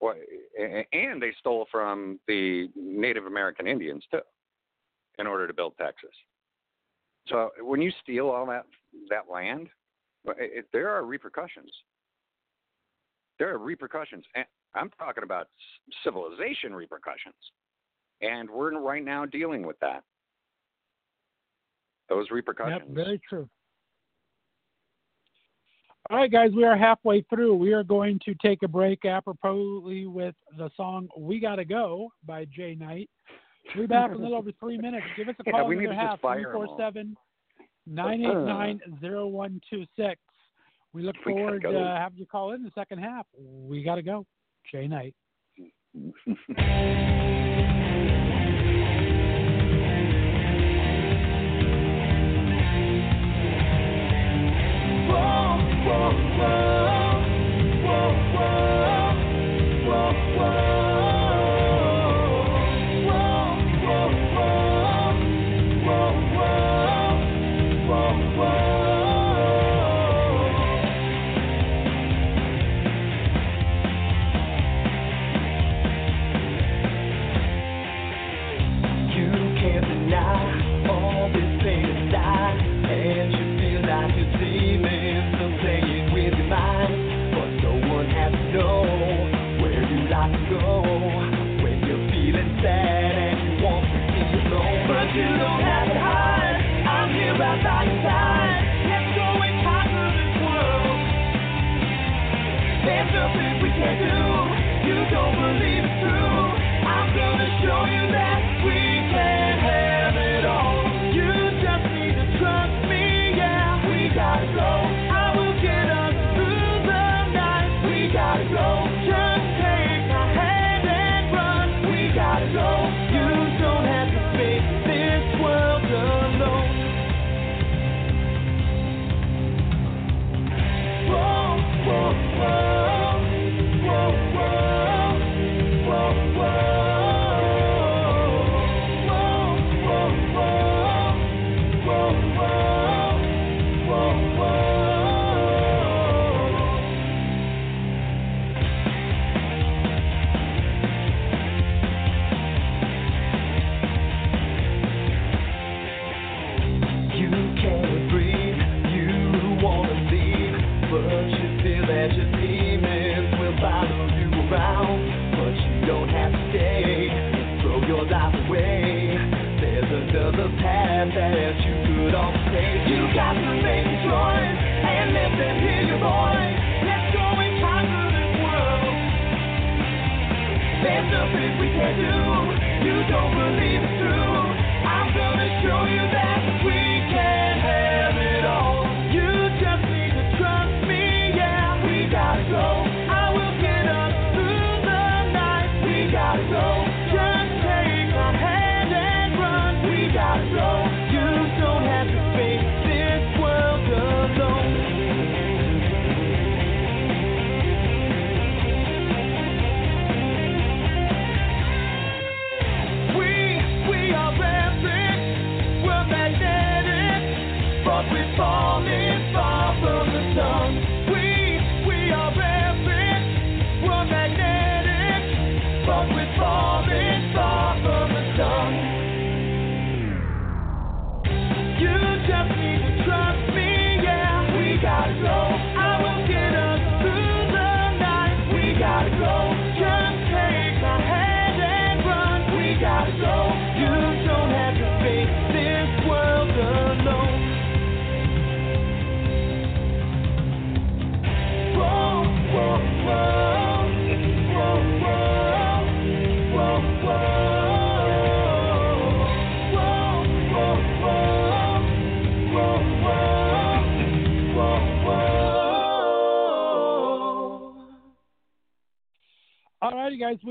[0.00, 0.16] What,
[0.92, 4.20] and they stole from the Native American Indians too,
[5.18, 6.10] in order to build Texas.
[7.28, 8.64] So when you steal all that
[9.10, 9.68] that land,
[10.38, 11.70] it- there are repercussions.
[13.38, 14.24] There are repercussions.
[14.34, 15.48] And I'm talking about
[16.02, 17.52] civilization repercussions,
[18.22, 20.02] and we're right now dealing with that.
[22.08, 22.82] Those repercussions.
[22.88, 23.48] Yep, very true.
[26.08, 27.54] All right, guys, we are halfway through.
[27.56, 32.46] We are going to take a break apropos with the song We Gotta Go by
[32.46, 33.10] Jay Knight.
[33.74, 35.06] We'll be back in a little over three minutes.
[35.16, 36.76] Give us a Yeah, call we need the to just half, fire 'em all.
[36.76, 37.16] 347
[37.86, 40.20] 989 0126.
[40.92, 43.26] We look We gotta forward to having you call in the second half.
[43.38, 44.26] We got to go.
[44.72, 45.14] Jay Knight.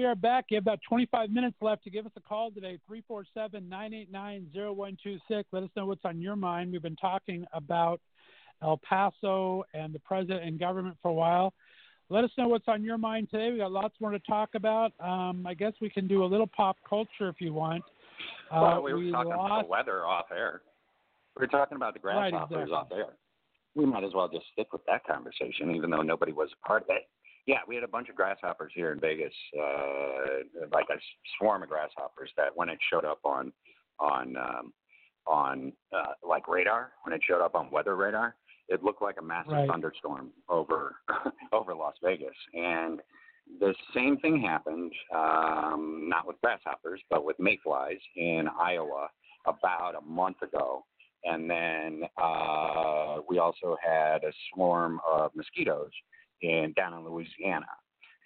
[0.09, 0.45] are back.
[0.49, 5.49] You have about 25 minutes left to give us a call today, 347 989 0126.
[5.51, 6.71] Let us know what's on your mind.
[6.71, 8.01] We've been talking about
[8.63, 11.53] El Paso and the president and government for a while.
[12.09, 13.51] Let us know what's on your mind today.
[13.51, 14.93] We got lots more to talk about.
[14.99, 17.83] Um, I guess we can do a little pop culture if you want.
[18.51, 19.45] Uh, well, we were we talking lost...
[19.45, 20.63] about the weather off air.
[21.37, 22.73] We were talking about the grasshoppers right, exactly.
[22.73, 23.13] off air.
[23.75, 26.81] We might as well just stick with that conversation, even though nobody was a part
[26.81, 27.03] of it.
[27.49, 30.99] Yeah, we had a bunch of grasshoppers here in Vegas, uh, like a
[31.35, 33.51] swarm of grasshoppers that when it showed up on
[33.99, 34.71] on um,
[35.25, 38.35] on uh, like radar, when it showed up on weather radar,
[38.67, 39.67] it looked like a massive right.
[39.67, 40.97] thunderstorm over
[41.51, 42.35] over Las Vegas.
[42.53, 42.99] And
[43.59, 49.07] the same thing happened, um, not with grasshoppers, but with mayflies in Iowa
[49.47, 50.85] about a month ago.
[51.23, 55.89] And then uh, we also had a swarm of mosquitoes
[56.41, 57.67] in down in Louisiana,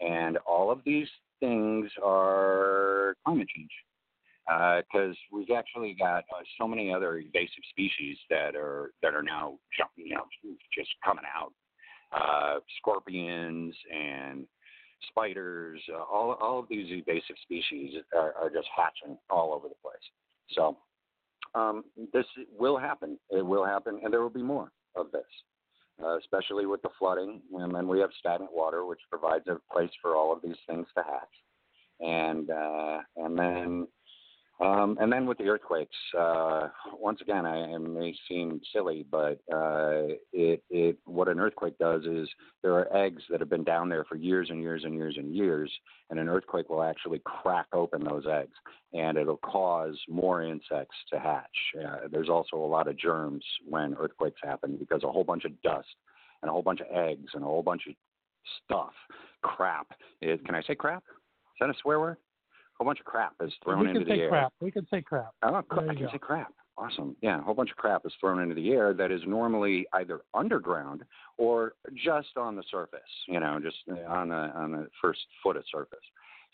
[0.02, 1.08] and all of these
[1.40, 3.72] things are climate change
[4.46, 9.24] because uh, we've actually got uh, so many other invasive species that are that are
[9.24, 10.26] now jumping, you know,
[10.78, 11.54] just coming out.
[12.12, 14.46] Uh, scorpions and
[15.10, 19.76] spiders, uh, all all of these invasive species are, are just hatching all over the
[19.82, 19.96] place.
[20.52, 20.78] So
[21.56, 21.84] um,
[22.14, 22.26] this
[22.58, 23.18] will happen.
[23.30, 25.24] It will happen, and there will be more of this,
[26.02, 27.42] uh, especially with the flooding.
[27.54, 30.88] And then we have stagnant water, which provides a place for all of these things
[30.98, 31.36] to hatch.
[32.00, 33.88] And uh, and then
[34.60, 39.40] um, and then with the earthquakes, uh, once again, I it may seem silly, but
[39.52, 42.30] uh, it, it what an earthquake does is
[42.62, 45.34] there are eggs that have been down there for years and years and years and
[45.36, 45.72] years,
[46.12, 48.54] and an earthquake will actually crack open those eggs,
[48.94, 51.48] and it'll cause more insects to hatch.
[51.84, 55.62] Uh, there's also a lot of germs when earthquakes happen because a whole bunch of
[55.64, 55.96] dust
[56.44, 57.96] and a whole bunch of eggs and a whole bunch of
[58.64, 58.94] stuff,
[59.42, 59.88] crap.
[60.22, 61.04] It, can I say crap?
[61.08, 62.18] Is that a swear word?
[62.84, 64.18] Whole bunch of crap is thrown into the air.
[64.20, 64.54] we can say crap.
[64.60, 65.32] We can say crap.
[65.44, 66.10] Oh, I can go.
[66.12, 66.54] say crap.
[66.78, 67.16] Awesome.
[67.22, 70.22] Yeah, a whole bunch of crap is thrown into the air that is normally either
[70.34, 71.04] underground
[71.38, 73.00] or just on the surface.
[73.28, 73.78] You know, just
[74.08, 76.00] on the on the first foot of surface.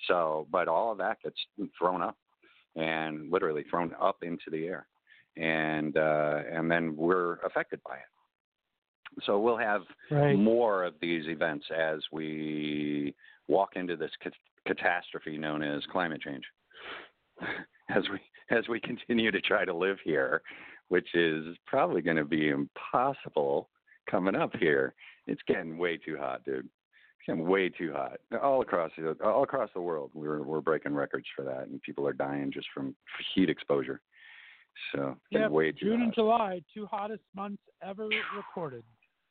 [0.07, 1.37] So, but all of that gets
[1.77, 2.17] thrown up
[2.75, 4.87] and literally thrown up into the air,
[5.37, 8.18] and uh, and then we're affected by it.
[9.23, 10.37] So we'll have Right.
[10.37, 13.13] more of these events as we
[13.47, 14.33] walk into this cat-
[14.65, 16.45] catastrophe known as climate change.
[17.91, 18.19] As we
[18.51, 20.43] as we continue to try to live here,
[20.89, 23.69] which is probably going to be impossible
[24.07, 24.93] coming up here.
[25.25, 26.65] It's getting way too hot, dude.
[26.65, 30.11] It's getting way too hot all across the all across the world.
[30.13, 32.95] We're we're breaking records for that, and people are dying just from
[33.33, 34.01] heat exposure.
[34.91, 36.03] So Yeah, way too June hot.
[36.05, 38.83] and July, two hottest months ever recorded.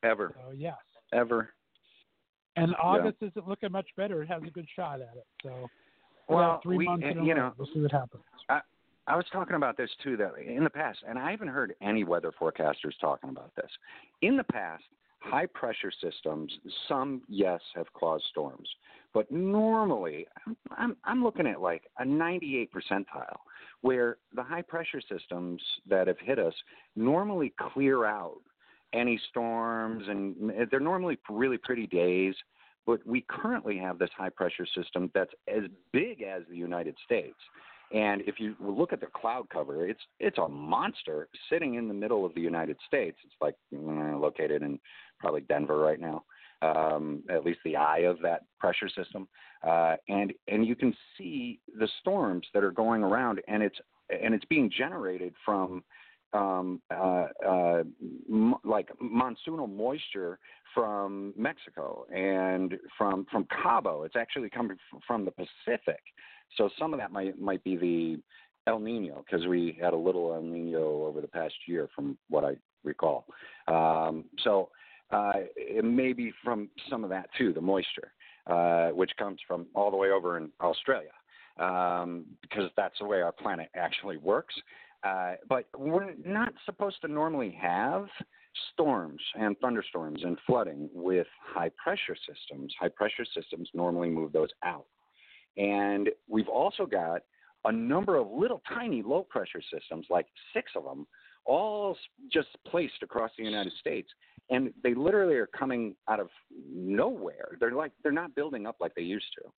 [0.03, 0.75] Ever So yes.
[1.13, 1.49] ever.
[2.55, 4.21] And August isn't looking much better.
[4.23, 5.25] It has a good shot at it.
[5.43, 5.69] So
[6.27, 8.23] Well, three we- months eh, in a you know, we'll see what happens.
[9.07, 12.03] I was talking about this too that in the past, and I haven't heard any
[12.03, 13.71] weather forecasters talking about this.
[14.21, 14.83] In the past,
[15.17, 16.55] high pressure systems,
[16.87, 18.69] some yes have caused storms,
[19.11, 23.37] but normally I'm I'm, I'm looking at like a 98 percentile,
[23.81, 26.53] where the high pressure systems that have hit us
[26.95, 28.41] normally clear out
[28.93, 32.35] any storms, and they're normally really pretty days.
[32.85, 37.37] But we currently have this high pressure system that's as big as the United States.
[37.91, 41.93] And if you look at the cloud cover, it's it's a monster sitting in the
[41.93, 43.17] middle of the United States.
[43.25, 44.79] It's like located in
[45.19, 46.23] probably Denver right now,
[46.61, 49.27] um, at least the eye of that pressure system.
[49.67, 53.79] Uh, and and you can see the storms that are going around, and it's
[54.09, 55.83] and it's being generated from
[56.33, 57.83] um, uh, uh,
[58.29, 60.39] m- like monsoonal moisture
[60.73, 64.03] from Mexico and from from Cabo.
[64.03, 64.77] It's actually coming
[65.07, 66.01] from the Pacific.
[66.57, 68.21] So some of that might might be the
[68.67, 72.43] El Nino because we had a little El Nino over the past year, from what
[72.43, 73.25] I recall.
[73.67, 74.69] Um, so
[75.11, 78.13] uh, it may be from some of that too, the moisture,
[78.47, 81.11] uh, which comes from all the way over in Australia,
[81.57, 84.53] um, because that's the way our planet actually works.
[85.03, 88.07] Uh, but we're not supposed to normally have
[88.73, 92.73] storms and thunderstorms and flooding with high pressure systems.
[92.79, 94.85] High pressure systems normally move those out.
[95.57, 97.21] And we've also got
[97.65, 101.05] a number of little tiny low pressure systems, like six of them,
[101.45, 101.97] all
[102.31, 104.09] just placed across the United States.
[104.49, 106.29] And they literally are coming out of
[106.73, 107.57] nowhere.
[107.59, 109.49] They're like they're not building up like they used to.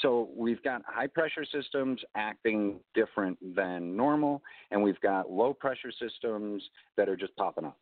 [0.00, 5.92] So we've got high pressure systems acting different than normal, and we've got low pressure
[5.92, 6.62] systems
[6.96, 7.76] that are just popping up.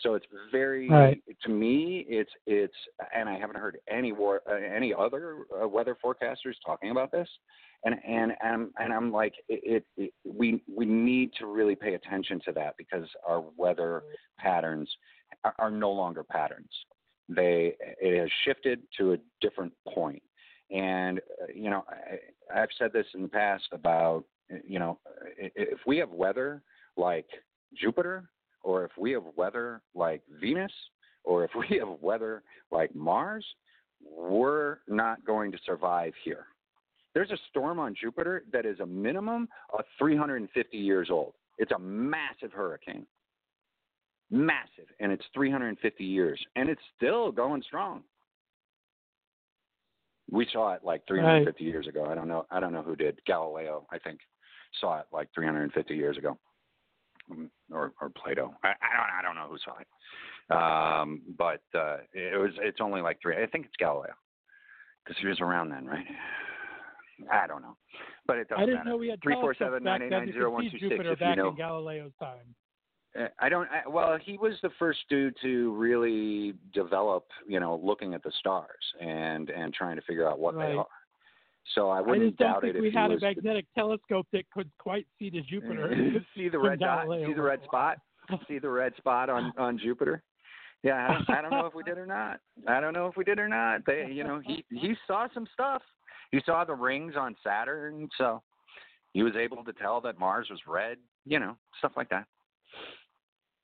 [0.00, 1.22] So it's very Right.
[1.42, 2.74] to me it's it's
[3.14, 7.28] and I haven't heard any war, uh, any other uh, weather forecasters talking about this,
[7.84, 11.94] and and and, and I'm like it, it, it we we need to really pay
[11.94, 14.02] attention to that because our weather
[14.38, 14.90] patterns
[15.44, 16.70] are, are no longer patterns.
[17.28, 20.22] They it has shifted to a different point,
[20.72, 24.24] and uh, you know I, I've said this in the past about
[24.66, 24.98] you know
[25.38, 26.62] if we have weather
[26.96, 27.26] like
[27.80, 28.28] Jupiter
[28.62, 30.72] or if we have weather like Venus,
[31.24, 33.44] or if we have weather like Mars,
[34.00, 36.46] we're not going to survive here.
[37.14, 41.34] There's a storm on Jupiter that is a minimum of 350 years old.
[41.58, 43.06] It's a massive hurricane.
[44.30, 44.86] Massive.
[44.98, 46.40] And it's 350 years.
[46.56, 48.02] And it's still going strong.
[50.30, 52.06] We saw it like 350 years ago.
[52.06, 52.46] I don't know.
[52.50, 53.20] I don't know who did.
[53.26, 54.20] Galileo, I think,
[54.80, 56.38] saw it like 350 years ago
[57.30, 58.52] Mm, or or Plato.
[58.64, 59.86] I, I don't I don't know who saw it,
[60.52, 63.40] um, but uh, it was it's only like three.
[63.40, 64.12] I think it's Galileo
[65.04, 66.04] because he was around then, right?
[67.30, 67.76] I don't know,
[68.26, 68.90] but it doesn't I didn't matter.
[68.90, 70.82] know we had three four back nine eight nine You zero one two six.
[70.82, 72.54] Jupiter If you back know, in Galileo's time.
[73.38, 73.68] I don't.
[73.70, 78.32] I, well, he was the first dude to really develop, you know, looking at the
[78.38, 80.68] stars and and trying to figure out what Right.
[80.72, 80.86] they are.
[81.74, 83.66] So I I wouldn't just don't doubt think it we had a was the- magnetic
[83.74, 85.94] telescope that could quite see to Jupiter.
[86.36, 87.98] see the red dot, see the red spot,
[88.48, 90.22] see the red spot on on Jupiter.
[90.82, 92.40] Yeah, I don't, I don't know if we did or not.
[92.66, 93.86] I don't know if we did or not.
[93.86, 95.82] They, you know, he he saw some stuff.
[96.32, 98.42] He saw the rings on Saturn, so
[99.12, 100.96] he was able to tell that Mars was red.
[101.26, 102.24] You know, stuff like that.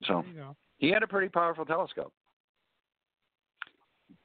[0.04, 0.56] So There you go.
[0.78, 2.12] he had a pretty powerful telescope.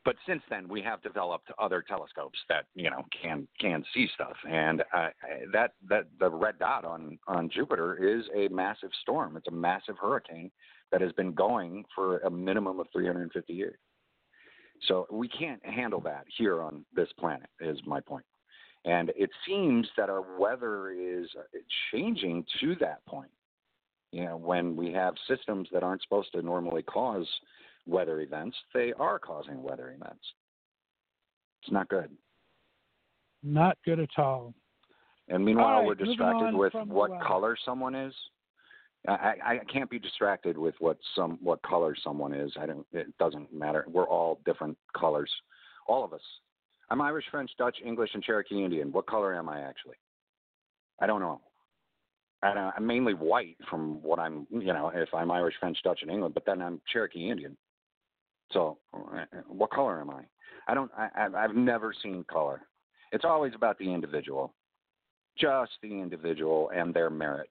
[0.05, 4.35] But since then, we have developed other telescopes that you know can can see stuff,
[4.49, 5.09] and uh,
[5.53, 9.37] that that the red dot on on Jupiter is a massive storm.
[9.37, 10.51] It's a massive hurricane
[10.91, 13.77] that has been going for a minimum of 350 years.
[14.87, 17.49] So we can't handle that here on this planet.
[17.61, 18.25] Is my point.
[18.85, 21.29] And it seems that our weather is
[21.91, 23.31] changing to that point
[24.13, 27.27] you know, when we have systems that aren't supposed to normally cause
[27.87, 30.23] weather events, they are causing weather events.
[31.63, 32.11] It's not good.
[33.41, 34.53] Not good at all.
[35.29, 38.13] And meanwhile, right, we're distracted with what color someone is.
[39.07, 42.51] I, I I can't be distracted with what some what color someone is.
[42.59, 42.85] I don't.
[42.93, 43.85] It doesn't matter.
[43.87, 45.31] We're all different colors,
[45.87, 46.21] all of us.
[46.89, 48.91] I'm Irish, French, Dutch, English, and Cherokee Indian.
[48.91, 49.95] What color am I actually?
[51.01, 51.41] I don't know.
[52.43, 55.99] And uh, I'm mainly white from what I'm, you know, if I'm Irish, French, Dutch,
[56.01, 57.55] and England, but then I'm Cherokee Indian.
[58.51, 60.23] So, uh, what color am I?
[60.67, 60.91] I don't.
[60.97, 62.61] I, I've- never seen color.
[63.11, 64.53] It's always about the individual,
[65.37, 67.49] just the individual and their merit,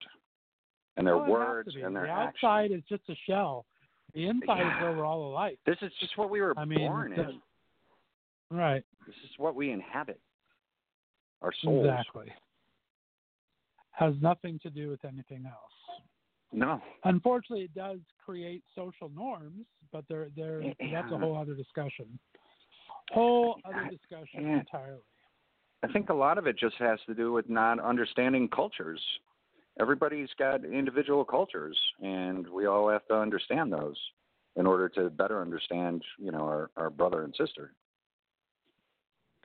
[0.96, 3.64] and their Oh, has to words and their the outside is just a shell.
[4.14, 5.58] The inside is where we're all alike.
[5.64, 7.42] This is just what we were I mean, born the- in.
[8.50, 8.84] Right.
[9.06, 10.20] This is what we inhabit.
[11.40, 11.86] Our souls.
[11.86, 12.30] Exactly.
[14.02, 16.00] Has nothing to do with anything else.
[16.52, 16.82] No.
[17.04, 20.60] Unfortunately, it does create social norms, but they're, they're,
[20.92, 22.18] that's a whole other discussion.
[23.12, 24.58] Whole other discussion yeah.
[24.60, 25.02] entirely.
[25.84, 29.00] I think a lot of it just has to do with not understanding cultures.
[29.80, 33.96] Everybody's got individual cultures, and we all have to understand those
[34.56, 37.72] in order to better understand, you know, our, our brother and sister.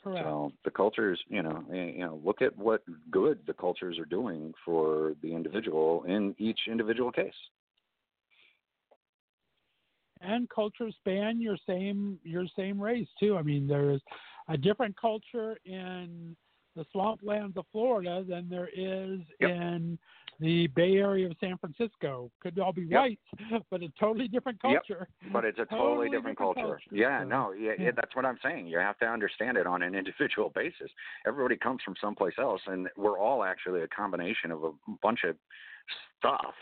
[0.08, 0.26] Correct.
[0.26, 4.54] So the cultures, you know, you know, look at what good the cultures are doing
[4.64, 7.34] for the individual in each individual case.
[10.22, 13.38] and cultures span your same your same race too.
[13.38, 14.02] I mean, there's
[14.48, 16.36] a different culture in
[16.76, 19.50] the swamplands of Florida than there is Yep.
[19.50, 20.00] in
[20.40, 22.30] the Bay Area of San Francisco.
[22.42, 23.00] Could all be Yep.
[23.00, 23.20] white,
[23.72, 25.08] but a totally different culture.
[25.24, 25.34] Yep.
[25.34, 26.62] But it's a totally, Totally different, different culture.
[26.82, 27.86] culture, Yeah, so, no, yeah, yeah.
[27.86, 28.68] yeah, that's what I'm saying.
[28.68, 30.92] You have to understand it on an individual basis.
[31.26, 34.72] Everybody comes from someplace else, and we're all actually a combination of a
[35.02, 35.36] bunch of
[36.20, 36.54] stuff.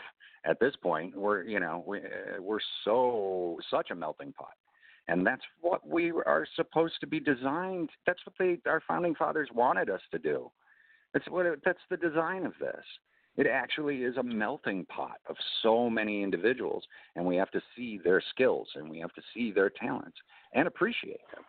[0.44, 4.54] At this point, we're you know we uh, we're so such a melting pot,
[5.08, 7.90] and that's what we are supposed to be designed.
[8.06, 10.50] That's what they our founding fathers wanted us to do.
[11.12, 12.84] That's what it, that's the design of this.
[13.36, 16.84] It actually is a melting pot of so many individuals,
[17.16, 20.16] and we have to see their skills and we have to see their talents
[20.54, 21.44] and appreciate them,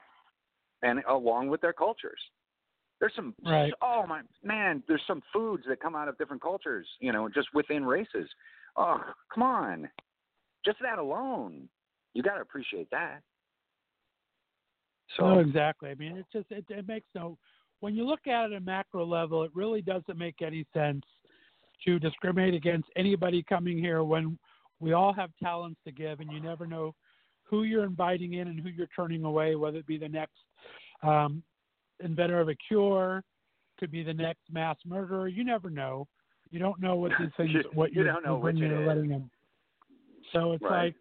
[0.81, 2.19] and along with their cultures.
[2.99, 3.73] There's some Right.
[3.81, 7.47] oh my man, there's some foods that come out of different cultures, you know, just
[7.53, 8.29] within races.
[8.75, 8.99] Oh,
[9.33, 9.89] come on.
[10.65, 11.69] Just that alone.
[12.13, 13.21] You got to appreciate that.
[15.15, 15.89] So No, exactly.
[15.89, 17.38] I mean, it's just it, it makes no.
[17.79, 21.03] When you look at it at a macro level, it really doesn't make any sense
[21.86, 24.38] to discriminate against anybody coming here when
[24.80, 26.93] we all have talents to give, and you never know
[27.43, 29.55] who you're inviting in and who you're turning away.
[29.55, 30.38] Whether it be the next
[31.03, 31.41] um,
[32.03, 33.23] inventor of a cure,
[33.80, 35.28] could be the next mass murderer.
[35.28, 36.07] You never know.
[36.49, 38.80] You don't know what these things, what you you're, don't know you're which bringing it
[38.80, 38.88] or is.
[38.88, 39.30] letting them.
[40.34, 40.86] So it's Right.
[40.86, 40.95] like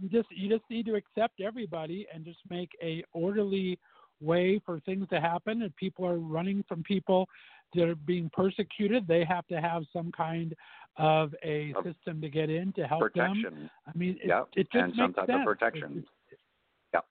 [0.00, 3.78] you just you just need to accept everybody and just make a orderly
[4.20, 5.62] way for things to happen.
[5.62, 7.28] And people are running from people
[7.74, 10.54] that are being persecuted, they have to have some kind
[10.96, 13.42] of a system to get in to help them.
[13.42, 13.70] protection.
[13.86, 15.38] I mean, it, Yep, it just and some type sense.
[15.40, 16.04] of protection.
[16.30, 16.40] It's,
[16.94, 17.04] Yep.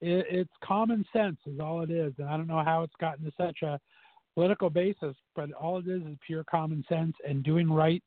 [0.00, 3.24] it, it's common sense is all it is, and I don't know how it's gotten
[3.24, 3.78] to such a
[4.34, 8.02] political basis, but all it is is pure common sense and doing right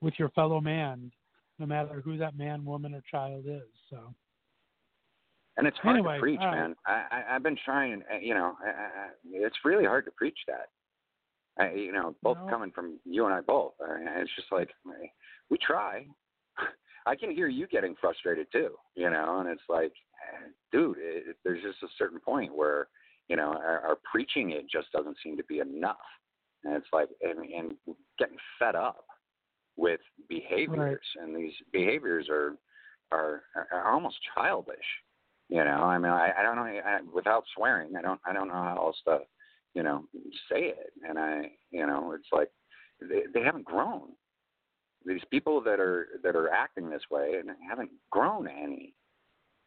[0.00, 1.10] with your fellow man,
[1.58, 3.62] no matter who that man, woman, or child is.
[3.88, 4.14] So.
[5.56, 6.54] And it's hard Anyway, to preach, right.
[6.54, 6.74] man.
[6.86, 8.02] I, I, I've been trying.
[8.12, 10.68] uh, You know, I, I, it's really hard to preach that.
[11.58, 12.48] I, you know, both No.
[12.48, 13.74] coming from you and I both.
[13.80, 14.70] I mean, it's just like
[15.50, 16.06] we try.
[17.06, 18.76] I can hear you getting frustrated too.
[18.94, 19.92] You know, and it's like,
[20.70, 22.88] dude, it, there's just a certain point where
[23.28, 25.96] you know our, our preaching it just doesn't seem to be enough,
[26.64, 27.72] and it's like, and, and
[28.18, 29.04] getting fed up.
[29.76, 32.56] with behaviors, and these behaviors are
[33.10, 33.42] are
[33.72, 34.76] are almost childish.
[35.48, 36.62] You know, I mean, I, I don't know.
[36.62, 39.18] I, without swearing, I don't I don't know how else to,
[39.74, 40.04] you know,
[40.50, 40.92] say it.
[41.08, 42.50] And I, you know, it's like
[43.00, 44.08] they they haven't grown.
[45.04, 48.94] These people that are that are acting this way and haven't grown any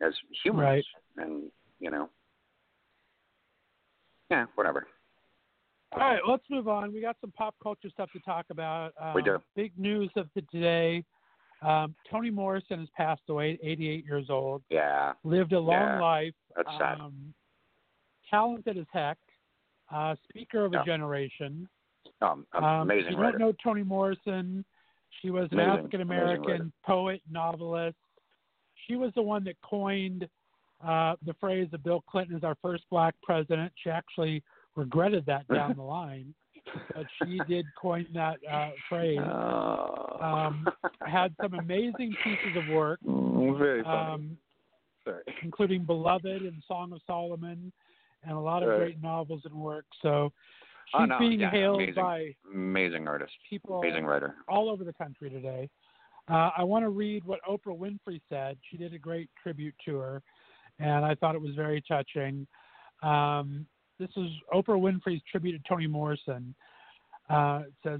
[0.01, 0.63] as humans.
[0.63, 0.85] Right.
[1.17, 1.43] And
[1.79, 2.09] you know,
[4.29, 4.87] yeah, whatever.
[5.93, 6.91] All right, let's move on.
[6.93, 8.91] We got some pop culture stuff to talk about.
[8.99, 9.37] Um, We do.
[9.55, 11.05] Big news of the day.
[11.61, 14.61] Um, Toni Morrison has passed away, 88 years old.
[14.69, 16.33] Yeah, Lived a long Yeah, life.
[16.55, 16.99] that's sad.
[16.99, 17.33] Um,
[18.29, 19.17] talented as heck.
[19.91, 20.83] Uh, speaker of a Yeah.
[20.85, 21.67] generation.
[22.21, 23.37] um, Um, amazing if you writer.
[23.37, 24.63] don't know Toni Morrison,
[25.21, 27.97] she was an African American poet, novelist.
[28.87, 30.27] She was the one that coined
[30.83, 33.71] uh, the phrase that Bill Clinton is our first black president.
[33.75, 34.43] She actually
[34.75, 36.33] regretted that down the line,
[36.93, 39.19] but she did coin that uh, phrase.
[39.19, 40.17] Oh.
[40.21, 40.67] Um,
[41.01, 44.37] had some amazing pieces of work, Mm, um,
[45.03, 45.23] Sorry.
[45.43, 47.71] including Beloved and Song of Solomon,
[48.25, 49.85] and a lot of great novels and work.
[50.01, 50.31] So
[50.87, 52.03] she's Oh, no, being yeah, hailed amazing.
[52.03, 53.33] by Amazing artist.
[53.49, 54.35] people Amazing writer.
[54.47, 55.69] all over the country today.
[56.27, 58.57] Uh, I want to read what Oprah Winfrey said.
[58.71, 60.23] She did a great tribute to her,
[60.79, 62.47] and I thought it was very touching.
[63.03, 63.67] Um,
[63.99, 66.55] this is Oprah Winfrey's tribute to Toni Morrison.
[67.29, 67.99] Uh, it says,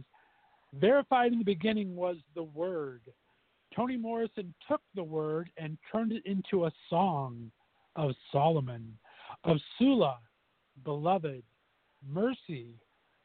[0.73, 3.01] Verified in the beginning was the Word.
[3.75, 7.51] Toni Morrison took the Word and turned it into a song
[7.95, 8.97] of Solomon,
[9.45, 10.17] of Sula,
[10.83, 11.43] Beloved,
[12.07, 12.79] Mercy,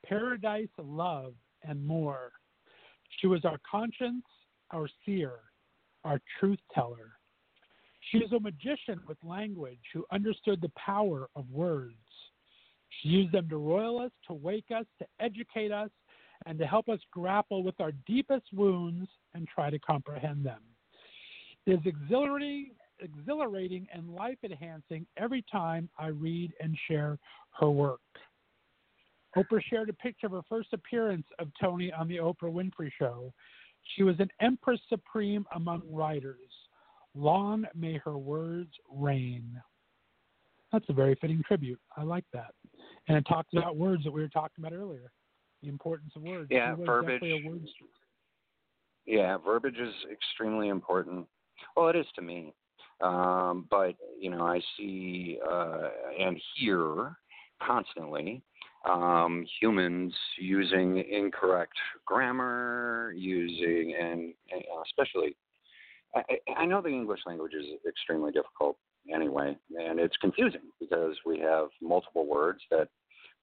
[0.07, 2.33] Paradise, Love, and more.
[3.19, 4.25] She was our conscience,
[4.73, 5.33] our seer,
[6.05, 7.13] our truth teller.
[8.11, 11.95] She is a magician with language who understood the power of words.
[13.01, 15.91] She used them to roil us, to wake us, to educate us,
[16.47, 20.61] and to help us grapple with our deepest wounds and try to comprehend them.
[21.67, 22.73] It is exhilarating,
[23.03, 27.19] exhilarating and life enhancing every time I read and share
[27.59, 28.01] her work.
[29.37, 33.33] Oprah shared a picture of her first appearance of Toni on the Oprah Winfrey Show.
[33.95, 36.51] She was an empress supreme among writers.
[37.15, 39.61] Long may her words reign.
[40.73, 41.81] That's a very fitting tribute.
[41.97, 42.55] I like that.
[43.09, 45.11] And it talks about words that we were talking about earlier,
[45.63, 46.49] the importance of words.
[46.51, 47.21] Yeah, verbiage.
[47.45, 47.73] words-
[49.07, 51.27] Yeah, verbiage is extremely important.
[51.77, 52.55] Well, it is to me.
[53.03, 55.89] Um, but, you know, I see uh,
[56.19, 57.17] and hear
[57.63, 58.43] constantly
[58.89, 61.75] um, humans using incorrect
[62.07, 65.37] grammar, using, and, and especially,
[66.15, 66.23] I,
[66.57, 68.77] I know the English language is extremely difficult
[69.15, 72.89] anyway, and it's confusing because we have multiple words that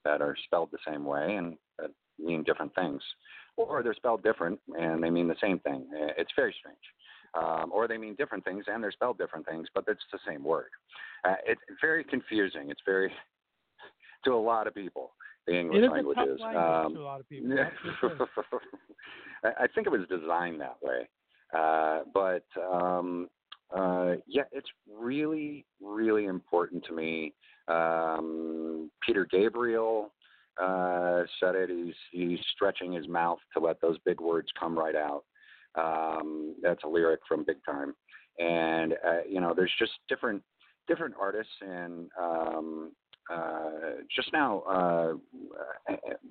[0.05, 3.01] that are spelled the same way and that mean different things,
[3.57, 5.85] or they're spelled different and they mean the same thing.
[6.17, 6.77] It's very strange.
[7.37, 10.43] Um, or they mean different things and they're spelled different things, but it's the same
[10.43, 10.69] word.
[11.23, 12.69] Uh, it's very confusing.
[12.69, 13.11] It's very
[14.25, 15.11] to a lot of people.
[15.45, 16.41] The English It language is.
[16.41, 17.55] Um, to a lot of people.
[17.55, 18.29] That's sure.
[19.43, 21.07] I I think it was designed that way.
[21.57, 23.29] Uh, but um,
[23.75, 27.33] uh, yeah, it's really, really important to me.
[27.67, 30.13] Um, Peter Gabriel
[30.61, 31.69] uh, said it.
[31.69, 35.23] He's he's stretching his mouth to let those big words come right out.
[35.75, 37.93] Um, that's a lyric from Big Time,
[38.39, 40.41] and uh, you know, there's just different
[40.87, 42.91] different artists and um,
[43.29, 43.69] uh,
[44.15, 45.13] just now, uh,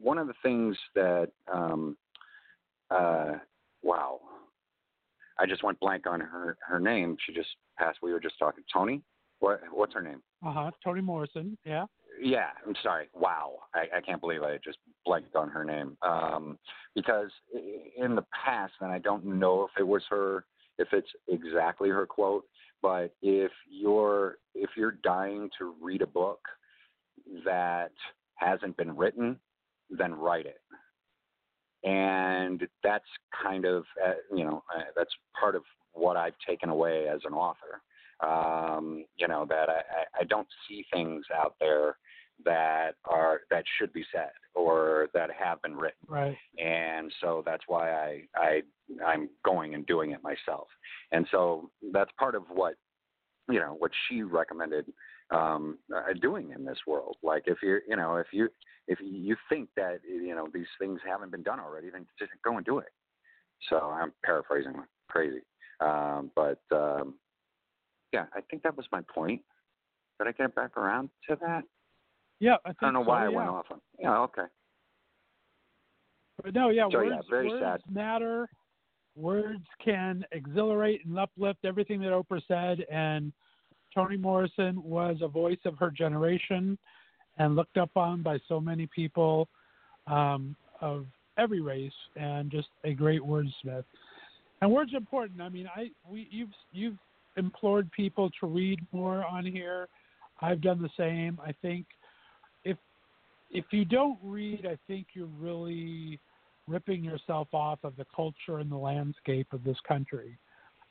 [0.01, 1.97] one of the things that, um,
[2.91, 3.33] uh,
[3.83, 4.21] wow,
[5.39, 7.17] I just went blank on her her name.
[7.27, 7.99] She just passed.
[8.03, 8.65] We were just talking.
[8.73, 9.03] Toni,
[9.41, 10.23] what what's her name?
[10.45, 10.71] Uh huh.
[10.83, 11.59] Toni Morrison.
[11.67, 11.85] Yeah.
[12.21, 13.09] Yeah, I'm sorry.
[13.15, 15.97] Wow, I, I can't believe I just blanked on her name.
[16.03, 16.59] Um,
[16.95, 17.31] because
[17.97, 20.45] in the past, and I don't know if it was her,
[20.79, 22.45] if it's exactly her quote,
[22.83, 26.41] but if you're if you're dying to read a book
[27.45, 27.93] that
[28.37, 29.39] hasn't been written,
[29.91, 30.61] then write it.
[31.85, 33.05] And that's
[33.43, 35.63] kind of uh, you know uh, that's part of
[35.93, 37.83] what I've taken away as an author.
[38.21, 41.97] Um, you know that I, I I don't see things out there
[42.45, 46.37] that are that should be said or that have been written Right.
[46.59, 48.63] and so that's why I I
[49.05, 50.69] I'm going and doing it myself.
[51.13, 52.75] And so that's part of what
[53.51, 54.87] you know what she recommended
[55.31, 57.17] um uh, doing in this world.
[57.23, 58.49] Like if you're you know if you
[58.87, 62.57] if you think that you know these things haven't been done already, then just go
[62.57, 62.93] and do it.
[63.69, 64.75] So I'm paraphrasing
[65.09, 65.41] crazy,
[65.81, 67.15] um, but um,
[68.13, 69.43] yeah, I think that was my point.
[70.19, 71.65] Did I get back around to that?
[72.41, 72.57] Yeah.
[72.65, 73.37] I, think I don't know so, why I yeah.
[73.37, 73.81] went off on.
[73.99, 74.43] Yeah, okay.
[76.43, 77.81] But no, yeah, So, words, yeah, very words sad.
[77.93, 78.49] matter.
[79.17, 83.33] words can exhilarate and uplift everything that Oprah said, and
[83.95, 86.77] Toni Morrison was a voice of her generation
[87.39, 89.49] and looked up on by so many people
[90.07, 91.07] um, of
[91.39, 93.85] every race, and just a great wordsmith.
[94.61, 95.41] And words are important.
[95.41, 96.97] I mean, I we you've you've
[97.37, 99.89] implored people to read more on here.
[100.41, 101.39] I've done the same.
[101.45, 101.87] I think
[103.51, 106.21] if you don't read, I think you're really
[106.69, 110.39] ripping yourself off of the culture and the landscape of this country.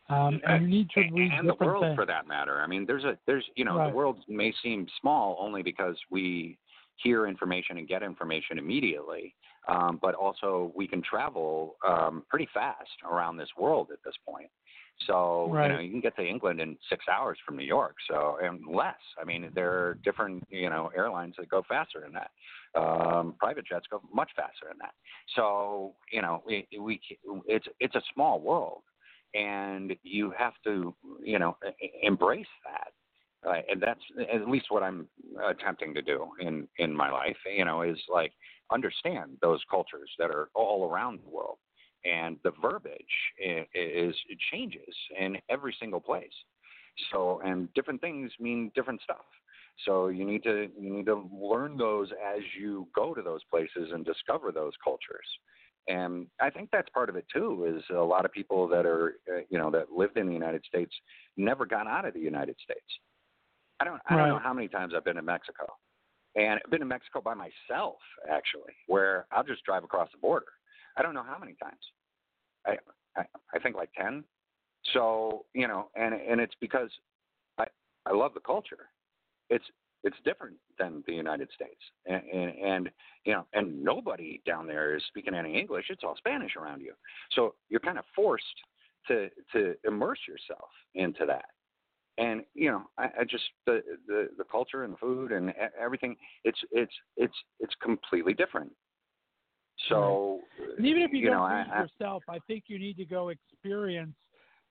[0.08, 1.96] Um, and you need to read and the world things.
[1.96, 2.62] for that matter.
[2.62, 3.90] I mean, there's a there's you know Right.
[3.90, 6.60] the world may seem small only because we
[6.98, 9.34] hear information and get information immediately,
[9.68, 14.50] um, but also we can travel um, pretty fast around this world at this point.
[15.08, 15.68] So Right.
[15.68, 18.66] you know you can get to England in six hours from New York, so and
[18.68, 18.96] less.
[19.20, 22.32] I mean, there are different you know airlines that go faster than that.
[22.80, 24.94] Um, private jets go much faster than that.
[25.36, 27.00] So you know we, we
[27.48, 28.84] it's it's a small world
[29.36, 31.58] and you have to you know
[32.02, 34.00] embrace that uh, and that's
[34.34, 35.08] at least what i'm
[35.48, 38.32] attempting to do in in my life you know is like
[38.72, 41.58] understand those cultures that are all around the world
[42.06, 43.04] and the verbiage
[43.40, 46.34] is it changes in every single place
[47.12, 49.26] so and different things mean different stuff
[49.86, 53.92] so you need to you need to learn those as you go to those places
[53.94, 55.26] and discover those cultures
[55.88, 57.66] and I think that's part of it too.
[57.78, 60.64] Is a lot of people that are, uh, you know, that lived in the United
[60.66, 60.92] States
[61.38, 62.80] never got out of the United States.
[63.80, 65.68] I don't, I don't know how many times I've been to Mexico,
[66.36, 67.98] and I've been to Mexico by myself
[68.30, 70.46] actually, where I'll just drive across the border.
[70.98, 71.82] I don't know how many times.
[72.68, 72.78] I,
[73.54, 74.24] I, think like ten.
[74.94, 76.90] So you know, and and it's because
[77.58, 77.66] I,
[78.06, 78.90] I love the culture.
[79.50, 79.66] It's
[80.04, 82.90] it's different than the United States, and, and, and
[83.26, 85.86] you know, and nobody down there is speaking any English.
[85.90, 86.94] It's all Spanish around you,
[87.32, 88.46] so you're kind of forced
[89.08, 91.46] to to immerse yourself into that.
[92.18, 96.16] And you know, I, I just the, the the culture and the food and everything.
[96.44, 98.72] It's it's it's it's completely different.
[99.90, 100.42] So
[100.78, 103.30] And even if you, don't know, read I, yourself, I think you need to go
[103.30, 104.16] experience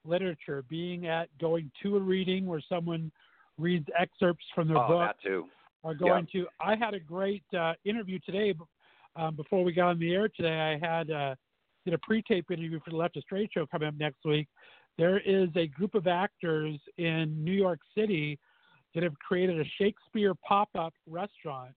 [0.05, 3.11] literature, being at going to a reading where someone
[3.59, 5.47] reads excerpts from their oh, book, that too.
[5.83, 6.47] or going to.
[6.61, 8.55] I had a great uh, interview today.
[9.17, 11.35] Um, before we got on the air today, I had uh,
[11.85, 14.49] did a pre-tape interview for the Left of Straight show coming up next week.
[14.99, 18.39] There is a group of actors in New York City
[18.95, 21.75] that have created a Shakespeare pop-up restaurant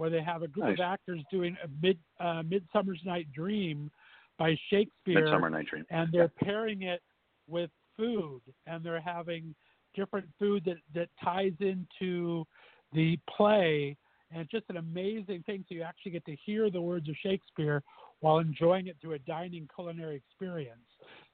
[0.00, 3.90] where they have a group of actors doing a mid uh, Midsummer's Night Dream
[4.38, 5.84] by Shakespeare Midsummer Night Dream.
[5.90, 7.02] and they're pairing it
[7.46, 9.54] with food and they're having
[9.94, 12.46] different food that that ties into
[12.94, 13.94] the play.
[14.30, 17.14] And it's just an amazing thing so you actually get to hear the words of
[17.22, 17.82] shakespeare
[18.20, 20.80] while enjoying it through a dining culinary experience.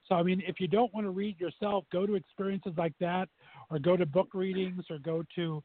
[0.09, 3.29] So i mean if you don't want to read yourself go to experiences like that
[3.69, 5.63] or go to book readings or go to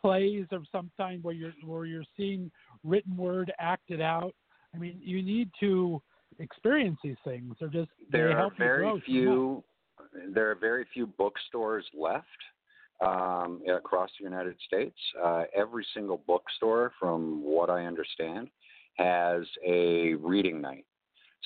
[0.00, 2.50] plays of some kind where you're where you're seeing
[2.84, 4.34] written word acted out
[4.74, 6.00] i mean you need to
[6.38, 9.64] experience these things they're just there they are help you grow very few
[10.34, 12.26] there are very few bookstores left
[13.00, 14.96] um, across the United States.
[15.22, 18.48] Uh, every single bookstore, from what I understand,
[18.96, 20.84] has a reading night.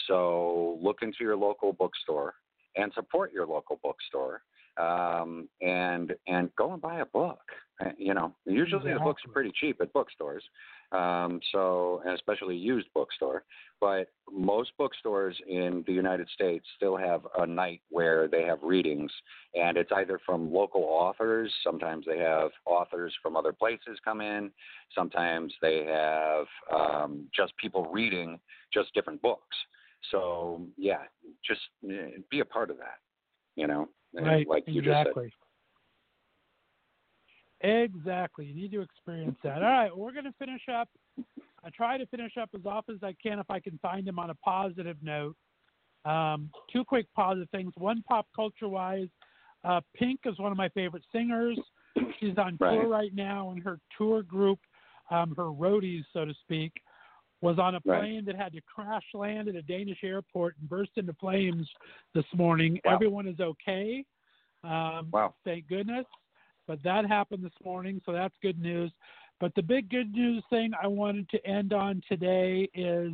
[0.09, 2.35] So look into your local bookstore
[2.77, 4.43] and support your local bookstore,
[4.77, 7.41] um, and and go and buy a book.
[7.85, 10.45] Uh, You know, usually the books are pretty cheap at bookstores.
[10.93, 13.43] Um, so, and especially used bookstore.
[13.81, 19.11] But most bookstores in the United States still have a night where they have readings,
[19.55, 21.53] and it's either from local authors.
[21.65, 24.53] Sometimes they have authors from other places come in.
[24.95, 28.39] Sometimes they have um, just people reading
[28.73, 29.57] just different books.
[30.13, 31.03] So, yeah,
[31.45, 32.99] just uh, be a part of that.
[33.57, 35.33] You know, and Right, like exactly.
[37.61, 38.45] Exactly.
[38.45, 39.63] You need to experience that.
[39.63, 40.89] All right, we're going to finish up.
[41.65, 44.19] I try to finish up as often as I can if I can find them
[44.19, 45.35] on a positive note.
[46.05, 47.73] Um, two quick positive things.
[47.79, 49.09] One, pop culture wise,
[49.65, 51.59] uh, Pink is one of my favorite singers.
[52.21, 52.89] She's on tour Right.
[52.89, 54.59] right now, and her tour group,
[55.11, 56.83] um, her roadies, so to speak,
[57.45, 58.01] was on a Right.
[58.01, 61.71] plane that had to crash land at a Danish airport and burst into flames
[62.15, 62.81] this morning.
[62.85, 62.95] Wow.
[62.95, 64.05] Everyone is okay.
[64.63, 65.35] Um, Wow.
[65.45, 66.07] Thank goodness.
[66.67, 68.91] But that happened this morning, so that's good news.
[69.39, 73.13] But the big good news thing I wanted to end on today is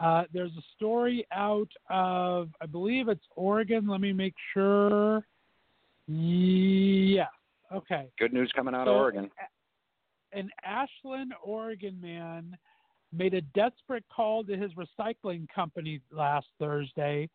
[0.00, 3.86] uh, there's a story out of, I believe it's Oregon.
[3.86, 5.26] Let me make sure.
[6.06, 7.28] Yeah.
[7.72, 8.10] Okay.
[8.18, 9.30] Good news coming out of Oregon.
[10.32, 12.58] An Ashland, Oregon man
[13.16, 17.28] made a desperate call to his recycling company last Thursday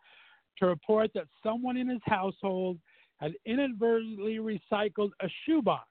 [0.58, 2.78] to report that someone in his household
[3.18, 5.86] had inadvertently recycled a shoebox.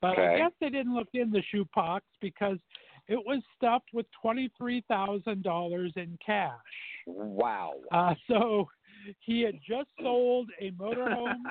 [0.00, 2.58] But I guess they didn't look in the shoebox because
[3.08, 6.50] it was stuffed with $23,000 in cash.
[7.06, 7.74] Wow.
[7.90, 8.68] Uh, so
[9.20, 11.42] he had just sold a motorhome,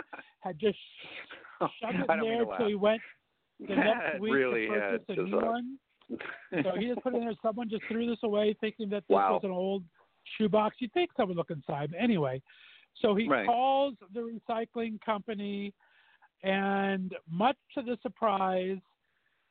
[0.42, 0.78] had just
[1.60, 3.02] shoved it I in don't mean there till he went
[3.60, 5.78] the next week really, to purchase a new one.
[6.64, 7.34] So he just put it in there.
[7.42, 9.34] Someone just threw this away, thinking that this Wow.
[9.34, 9.84] was an old
[10.38, 10.76] shoebox.
[10.80, 11.92] You'd think someone would look inside.
[11.92, 12.42] But anyway,
[13.02, 13.46] so he Right.
[13.46, 15.74] calls the recycling company,
[16.44, 18.80] and much to the surprise,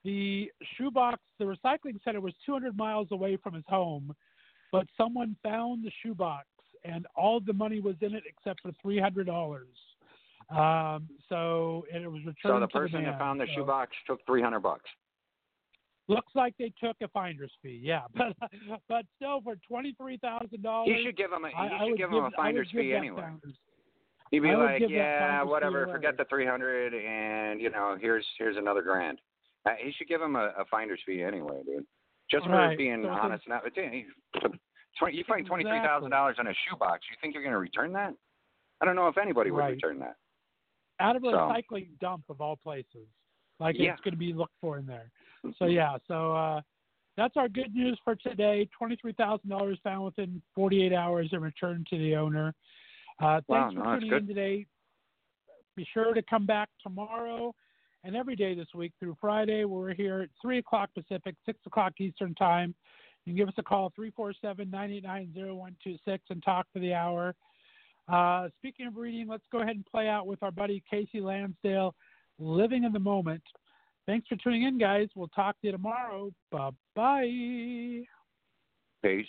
[0.04, 4.14] the shoebox, the recycling center was 200 miles away from his home,
[4.72, 6.46] but someone found the shoebox,
[6.84, 9.66] and all the money was in it except for $300.
[10.50, 13.12] Um, so and it was returned So the person the man.
[13.12, 14.90] that found the So- shoebox took three hundred bucks.
[16.14, 18.34] Looks like they took a finder's fee, yeah, but
[18.88, 20.88] but still for twenty three thousand dollars.
[20.88, 22.36] You should give him a you I, I should would give give, him a I
[22.36, 23.22] finder's fee anyway.
[23.22, 23.54] founders-
[24.30, 28.56] You'd be I like, yeah, whatever, forget the three hundred, and you know, here's here's
[28.56, 29.20] another grand.
[29.66, 31.84] Uh, he should give him a, a finder's fee anyway, dude.
[32.30, 32.78] Just for Right.
[32.78, 33.44] being So honest.
[33.46, 33.60] Now,
[34.98, 37.04] twenty, you find twenty three thousand dollars on a shoebox.
[37.10, 38.14] You think you're going to return that?
[38.80, 39.74] I don't know if anybody would Right.
[39.74, 40.16] return that.
[40.98, 43.06] Out of a So- recycling dump of all places,
[43.60, 43.92] like Yeah.
[43.92, 45.10] it's going to be looked for in there.
[45.58, 46.60] So yeah, so uh,
[47.16, 48.68] that's our good news for today.
[48.76, 52.54] Twenty three thousand dollars found within forty eight hours and returned to the owner.
[53.20, 54.22] Uh, Wow, thanks for tuning good.
[54.22, 54.66] in today.
[55.76, 57.54] Be sure to come back tomorrow
[58.04, 59.64] and every day this week through Friday.
[59.64, 62.74] We're here at 3 o'clock Pacific, 6 o'clock Eastern Time.
[63.24, 67.34] You can give us a call, 347 989 0126, and talk for the hour.
[68.08, 71.94] Uh, speaking of reading, let's go ahead and play out with our buddy Casey Lansdale,
[72.38, 73.42] Living in the Moment.
[74.06, 75.08] Thanks for tuning in, guys.
[75.14, 76.30] We'll talk to you tomorrow.
[76.50, 78.02] Bye bye.
[79.02, 79.26] Peace.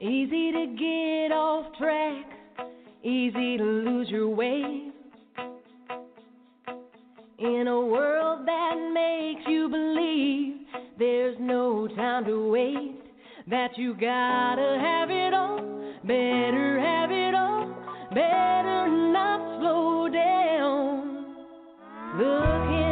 [0.00, 2.26] Easy to get off track,
[3.04, 4.90] easy to lose your way.
[7.38, 10.66] In a world that makes you believe
[10.98, 13.06] there's no time to waste,
[13.48, 15.71] that you gotta have it all,
[16.04, 17.66] better have it all,
[18.12, 21.36] better not slow down.
[22.18, 22.91] Looking